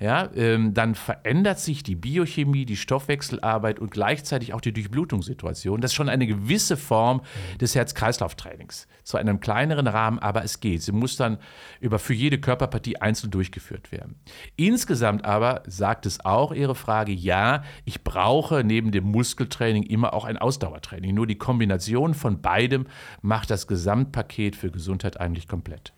ja, 0.00 0.28
ähm, 0.34 0.74
dann 0.74 0.94
verändert 0.94 1.58
sich 1.60 1.82
die 1.82 1.94
Biochemie, 1.94 2.64
die 2.64 2.76
Stoffwechselarbeit 2.76 3.78
und 3.78 3.90
gleichzeitig 3.90 4.52
auch 4.52 4.60
die 4.60 4.72
Durchblutungssituation. 4.72 5.80
Das 5.80 5.92
ist 5.92 5.94
schon 5.94 6.08
eine 6.08 6.26
gewisse 6.26 6.76
Form 6.76 7.22
des 7.60 7.74
Herz-Kreislauf-Trainings. 7.74 8.86
Zu 9.04 9.18
einem 9.18 9.40
kleineren 9.40 9.86
Rahmen, 9.86 10.18
aber 10.18 10.44
es 10.44 10.60
geht. 10.60 10.82
Sie 10.82 10.92
muss 10.92 11.16
dann 11.16 11.38
über 11.80 11.98
für 11.98 12.14
jede 12.14 12.38
Körperpartie 12.38 12.96
einzeln 12.96 13.30
durchgeführt 13.30 13.92
werden. 13.92 14.16
Insgesamt 14.56 15.24
aber 15.24 15.62
sagt 15.66 16.06
es 16.06 16.24
auch 16.24 16.52
Ihre 16.52 16.74
Frage, 16.74 17.12
ja, 17.12 17.62
ich 17.84 18.02
brauche 18.02 18.64
neben 18.64 18.92
dem 18.92 19.04
Muskeltraining 19.04 19.82
immer 19.84 20.14
auch 20.14 20.24
ein 20.24 20.38
Ausdauertraining. 20.38 21.14
Nur 21.14 21.26
die 21.26 21.38
Kombination 21.38 22.14
von 22.14 22.40
beidem 22.40 22.86
macht 23.22 23.50
das 23.50 23.66
Gesamtpaket 23.66 24.56
für 24.56 24.70
Gesundheit 24.70 25.20
eigentlich 25.20 25.48
komplett. 25.48 25.92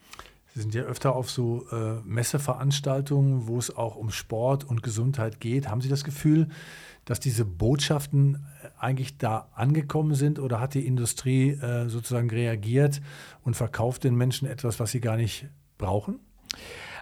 Sie 0.56 0.62
sind 0.62 0.74
ja 0.74 0.84
öfter 0.84 1.14
auf 1.14 1.30
so 1.30 1.66
äh, 1.70 2.00
Messeveranstaltungen, 2.06 3.46
wo 3.46 3.58
es 3.58 3.76
auch 3.76 3.94
um 3.94 4.10
Sport 4.10 4.64
und 4.64 4.82
Gesundheit 4.82 5.38
geht. 5.38 5.68
Haben 5.68 5.82
Sie 5.82 5.90
das 5.90 6.02
Gefühl, 6.02 6.48
dass 7.04 7.20
diese 7.20 7.44
Botschaften 7.44 8.46
äh, 8.62 8.68
eigentlich 8.78 9.18
da 9.18 9.50
angekommen 9.54 10.14
sind 10.14 10.38
oder 10.38 10.58
hat 10.58 10.72
die 10.72 10.86
Industrie 10.86 11.50
äh, 11.50 11.90
sozusagen 11.90 12.30
reagiert 12.30 13.02
und 13.42 13.54
verkauft 13.54 14.04
den 14.04 14.14
Menschen 14.14 14.48
etwas, 14.48 14.80
was 14.80 14.92
sie 14.92 15.02
gar 15.02 15.18
nicht 15.18 15.46
brauchen? 15.76 16.20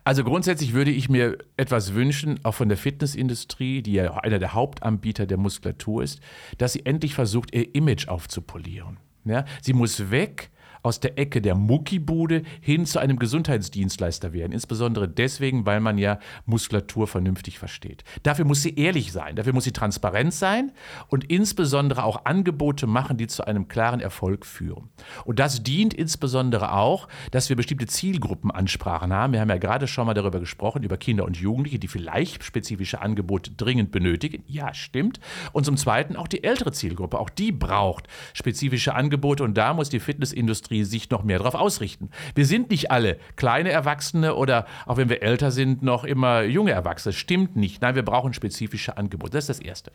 Also 0.02 0.24
grundsätzlich 0.24 0.72
würde 0.72 0.90
ich 0.90 1.08
mir 1.08 1.38
etwas 1.56 1.94
wünschen, 1.94 2.40
auch 2.42 2.56
von 2.56 2.68
der 2.68 2.76
Fitnessindustrie, 2.76 3.82
die 3.82 3.92
ja 3.92 4.14
einer 4.16 4.40
der 4.40 4.54
Hauptanbieter 4.54 5.26
der 5.26 5.38
Muskulatur 5.38 6.02
ist, 6.02 6.18
dass 6.58 6.72
sie 6.72 6.84
endlich 6.86 7.14
versucht, 7.14 7.54
ihr 7.54 7.72
Image 7.72 8.08
aufzupolieren. 8.08 8.98
Ja, 9.24 9.44
sie 9.62 9.74
muss 9.74 10.10
weg 10.10 10.50
aus 10.84 11.00
der 11.00 11.18
Ecke 11.18 11.40
der 11.40 11.54
Muckibude 11.54 12.42
hin 12.60 12.84
zu 12.84 12.98
einem 12.98 13.18
Gesundheitsdienstleister 13.18 14.34
werden. 14.34 14.52
Insbesondere 14.52 15.08
deswegen, 15.08 15.64
weil 15.64 15.80
man 15.80 15.96
ja 15.96 16.18
Muskulatur 16.44 17.06
vernünftig 17.08 17.58
versteht. 17.58 18.04
Dafür 18.22 18.44
muss 18.44 18.62
sie 18.62 18.76
ehrlich 18.76 19.10
sein, 19.10 19.34
dafür 19.34 19.54
muss 19.54 19.64
sie 19.64 19.72
transparent 19.72 20.34
sein 20.34 20.72
und 21.08 21.24
insbesondere 21.24 22.04
auch 22.04 22.26
Angebote 22.26 22.86
machen, 22.86 23.16
die 23.16 23.26
zu 23.26 23.46
einem 23.46 23.66
klaren 23.66 24.00
Erfolg 24.00 24.44
führen. 24.44 24.90
Und 25.24 25.38
das 25.38 25.62
dient 25.62 25.94
insbesondere 25.94 26.74
auch, 26.74 27.08
dass 27.30 27.48
wir 27.48 27.56
bestimmte 27.56 27.86
Zielgruppenansprachen 27.86 29.12
haben. 29.12 29.32
Wir 29.32 29.40
haben 29.40 29.48
ja 29.48 29.56
gerade 29.56 29.86
schon 29.86 30.06
mal 30.06 30.14
darüber 30.14 30.38
gesprochen, 30.38 30.82
über 30.82 30.98
Kinder 30.98 31.24
und 31.24 31.38
Jugendliche, 31.38 31.78
die 31.78 31.88
vielleicht 31.88 32.44
spezifische 32.44 33.00
Angebote 33.00 33.52
dringend 33.52 33.90
benötigen. 33.90 34.44
Ja, 34.46 34.74
stimmt. 34.74 35.18
Und 35.52 35.64
zum 35.64 35.78
Zweiten 35.78 36.14
auch 36.14 36.28
die 36.28 36.44
ältere 36.44 36.72
Zielgruppe. 36.72 37.18
Auch 37.18 37.30
die 37.30 37.52
braucht 37.52 38.06
spezifische 38.34 38.94
Angebote 38.94 39.42
und 39.44 39.54
da 39.54 39.72
muss 39.72 39.88
die 39.88 40.00
Fitnessindustrie 40.00 40.73
Industrie 40.74 40.84
sich 40.84 41.10
noch 41.10 41.24
mehr 41.24 41.38
darauf 41.38 41.54
ausrichten. 41.54 42.10
Wir 42.34 42.46
sind 42.46 42.70
nicht 42.70 42.90
alle 42.90 43.18
kleine 43.37 43.70
Erwachsene 43.70 44.34
oder 44.34 44.66
auch 44.87 44.96
wenn 44.96 45.08
wir 45.08 45.22
älter 45.22 45.50
sind, 45.50 45.82
noch 45.82 46.04
immer 46.04 46.42
junge 46.42 46.72
Erwachsene. 46.72 47.12
Stimmt 47.12 47.56
nicht. 47.56 47.82
Nein, 47.82 47.94
wir 47.94 48.02
brauchen 48.02 48.34
spezifische 48.34 48.96
Angebote. 48.96 49.32
Das 49.32 49.48
ist 49.48 49.58
das 49.58 49.66
Erste. 49.66 49.92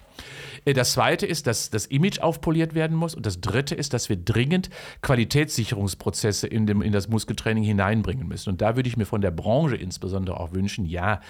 Äh, 0.65 0.73
das 0.73 0.93
Zweite 0.93 1.25
ist, 1.25 1.47
dass 1.47 1.69
das 1.69 1.85
Image 1.85 2.19
aufpoliert 2.19 2.73
werden 2.73 2.95
muss. 2.97 3.15
Und 3.15 3.25
das 3.25 3.41
Dritte 3.41 3.75
ist, 3.75 3.93
dass 3.93 4.09
wir 4.09 4.17
dringend 4.17 4.69
Qualitätssicherungsprozesse 5.01 6.47
in, 6.47 6.65
dem, 6.65 6.81
in 6.81 6.91
das 6.91 7.09
Muskeltraining 7.09 7.63
hineinbringen 7.63 8.27
müssen. 8.27 8.49
Und 8.49 8.61
da 8.61 8.75
würde 8.75 8.89
ich 8.89 8.97
mir 8.97 9.05
von 9.05 9.21
der 9.21 9.31
Branche 9.31 9.75
insbesondere 9.75 10.39
auch 10.39 10.53
wünschen, 10.53 10.85
ja, 10.85 11.21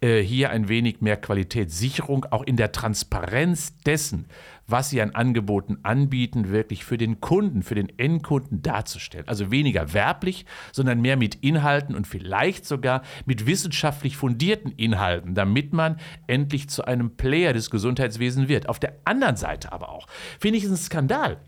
äh, 0.00 0.20
hier 0.20 0.50
ein 0.50 0.68
wenig 0.68 1.00
mehr 1.00 1.16
Qualitätssicherung, 1.16 2.26
auch 2.30 2.42
in 2.42 2.56
der 2.56 2.72
Transparenz 2.72 3.76
dessen, 3.78 4.26
was 4.66 4.90
sie 4.90 5.00
an 5.00 5.10
Angeboten 5.14 5.78
anbieten, 5.82 6.50
wirklich 6.50 6.84
für 6.84 6.98
den 6.98 7.20
Kunden, 7.20 7.62
für 7.62 7.74
den 7.74 7.98
Endkunden 7.98 8.62
darzustellen. 8.62 9.28
Also 9.28 9.50
weniger 9.50 9.92
werblich, 9.92 10.46
sondern 10.72 11.00
mehr 11.00 11.16
mit 11.16 11.36
Inhalten 11.36 11.94
und 11.94 12.06
vielleicht 12.06 12.66
sogar 12.66 13.02
mit 13.24 13.46
wissenschaftlich 13.46 14.16
fundierten 14.16 14.72
Inhalten, 14.72 15.34
damit 15.34 15.72
man 15.72 15.98
endlich 16.26 16.68
zu 16.68 16.84
einem 16.84 17.16
Player 17.16 17.52
des 17.52 17.70
Gesundheitswesens 17.70 18.48
wird. 18.48 18.68
Auf 18.68 18.78
der 18.78 18.96
anderen 19.04 19.36
Seite 19.36 19.72
aber 19.72 19.90
auch 19.90 20.06
finde 20.40 20.58
ich 20.58 20.64
es 20.64 20.70
ein 20.70 20.76
Skandal, 20.76 21.38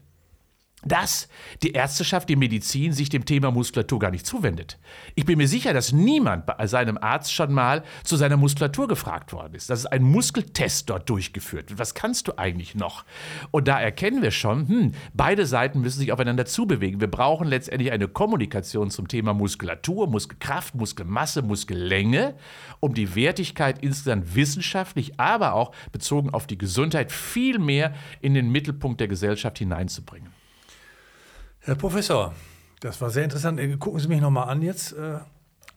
dass 0.85 1.29
die 1.63 1.73
Ärzteschaft, 1.73 2.29
die 2.29 2.37
Medizin 2.37 2.93
sich 2.93 3.09
dem 3.09 3.25
Thema 3.25 3.51
Muskulatur 3.51 3.99
gar 3.99 4.13
nicht 4.13 4.25
zuwendet. 4.25 4.79
Ich 5.17 5.25
bin 5.25 5.39
mir 5.39 5.49
sicher, 5.49 5.73
dass 5.73 5.93
niemand 5.93 6.47
bei 6.47 6.67
seinem 6.69 6.97
Arzt 6.99 7.33
schon 7.33 7.53
mal 7.53 7.83
zu 8.05 8.17
seiner 8.17 8.37
Muskulatur 8.37 8.87
gefragt 8.87 9.33
worden 9.33 9.55
ist. 9.55 9.71
Dass 9.71 9.81
es 9.81 9.87
ein 9.87 10.05
Muskeltest 10.05 10.89
dort 10.89 11.11
durchgeführt 11.11 11.71
wird. 11.71 11.81
Was 11.81 11.95
kannst 11.95 12.29
du 12.29 12.39
eigentlich 12.39 12.77
noch? 12.77 13.05
Und 13.51 13.67
da 13.67 13.81
erkennen 13.81 14.23
wir 14.23 14.31
schon, 14.31 14.69
hm, 14.69 14.93
beide 15.15 15.47
Seiten 15.47 15.81
müssen 15.81 15.99
sich 15.99 16.13
aufeinander 16.13 16.47
zubewegen. 16.47 17.01
Wir 17.01 17.11
brauchen 17.11 17.49
letztendlich 17.49 17.91
eine 17.91 18.07
Kommunikation 18.07 18.91
zum 18.91 19.09
Thema 19.09 19.35
Muskulatur, 19.35 20.07
Muskelkraft, 20.07 20.77
Muskelmasse, 20.77 21.43
Muskellänge, 21.43 22.37
um 22.79 22.95
die 22.95 23.17
Wertigkeit 23.17 23.83
insgesamt 23.83 24.37
wissenschaftlich, 24.37 25.19
aber 25.19 25.55
auch 25.55 25.73
bezogen 25.91 26.31
auf 26.31 26.47
die 26.47 26.59
Gesundheit 26.59 27.11
viel 27.11 27.59
mehr 27.59 27.95
in 28.21 28.35
den 28.35 28.51
Mittelpunkt 28.51 29.01
der 29.01 29.09
Gesellschaft 29.09 29.59
hineinzubringen. 29.59 30.38
Herr 31.69 31.75
Professor, 31.75 32.33
das 32.81 32.99
war 33.03 33.11
sehr 33.11 33.25
interessant. 33.25 33.61
Äh, 33.61 33.77
gucken 33.77 34.01
Sie 34.01 34.09
mich 34.09 34.23
nochmal 34.23 34.49
an 34.49 34.63
jetzt. 34.63 34.93
Äh, 34.93 35.19
ja. 35.19 35.25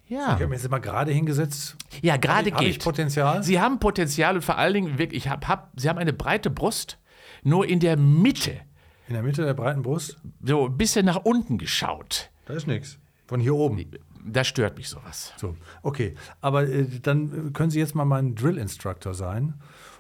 Ich 0.08 0.22
habe 0.22 0.48
mich 0.48 0.62
jetzt 0.62 0.72
mal 0.72 0.80
gerade 0.80 1.12
hingesetzt. 1.12 1.76
Ja, 2.02 2.16
gerade 2.16 2.46
geht. 2.46 2.54
Habe 2.54 2.64
ich 2.64 2.80
Potenzial? 2.80 3.44
Sie 3.44 3.60
haben 3.60 3.78
Potenzial 3.78 4.36
und 4.36 4.42
vor 4.42 4.58
allen 4.58 4.74
Dingen 4.74 4.98
wirklich, 4.98 5.28
hab, 5.28 5.50
hab, 5.50 5.70
Sie 5.76 5.90
haben 5.90 6.00
eine 6.00 6.14
breite 6.14 6.50
Brust. 6.50 6.98
Nur 7.44 7.68
in 7.68 7.82
der 7.82 7.98
Mitte 7.98 8.62
In 9.10 9.16
der 9.16 9.24
Mitte 9.24 9.44
der 9.44 9.54
breiten 9.54 9.82
Brust? 9.82 10.18
So 10.42 10.68
ein 10.68 10.78
bisschen 10.78 11.06
nach 11.06 11.26
unten 11.26 11.58
geschaut. 11.58 12.30
Da 12.46 12.54
ist 12.54 12.68
nichts. 12.68 12.98
Von 13.28 13.42
hier 13.42 13.56
oben. 13.56 13.86
Da 14.26 14.46
stört 14.46 14.78
mich 14.78 14.88
sowas. 14.88 15.34
So, 15.36 15.58
okay. 15.82 16.16
Aber 16.40 16.70
äh, 16.70 16.86
dann 17.02 17.52
können 17.52 17.70
Sie 17.70 17.80
jetzt 17.80 17.96
mal 17.96 18.06
mein 18.06 18.36
Drill-Instructor 18.36 19.14
sein. 19.14 19.56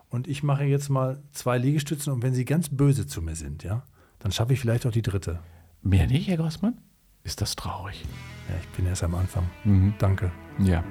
Und 0.08 0.30
ich 0.30 0.42
mache 0.42 0.64
jetzt 0.64 0.88
mal 0.88 1.22
zwei 1.34 1.58
Liegestützen. 1.58 2.14
Und 2.14 2.24
wenn 2.24 2.34
Sie 2.34 2.46
ganz 2.46 2.70
böse 2.70 3.08
zu 3.08 3.22
mir 3.22 3.36
sind, 3.36 3.66
ja, 3.66 3.84
dann 4.20 4.32
schaffe 4.32 4.54
ich 4.54 4.62
vielleicht 4.62 4.86
auch 4.86 4.92
die 4.92 5.02
dritte. 5.02 5.42
Mehr 5.82 6.08
nicht, 6.08 6.28
Herr 6.28 6.38
Grossmann? 6.38 6.78
Ist 7.24 7.42
das 7.42 7.56
traurig? 7.56 8.04
Ja, 8.50 8.56
ich 8.60 8.68
bin 8.70 8.86
erst 8.86 9.04
am 9.04 9.16
Anfang. 9.16 9.50
Danke. 10.00 10.32
Ja. 10.60 10.84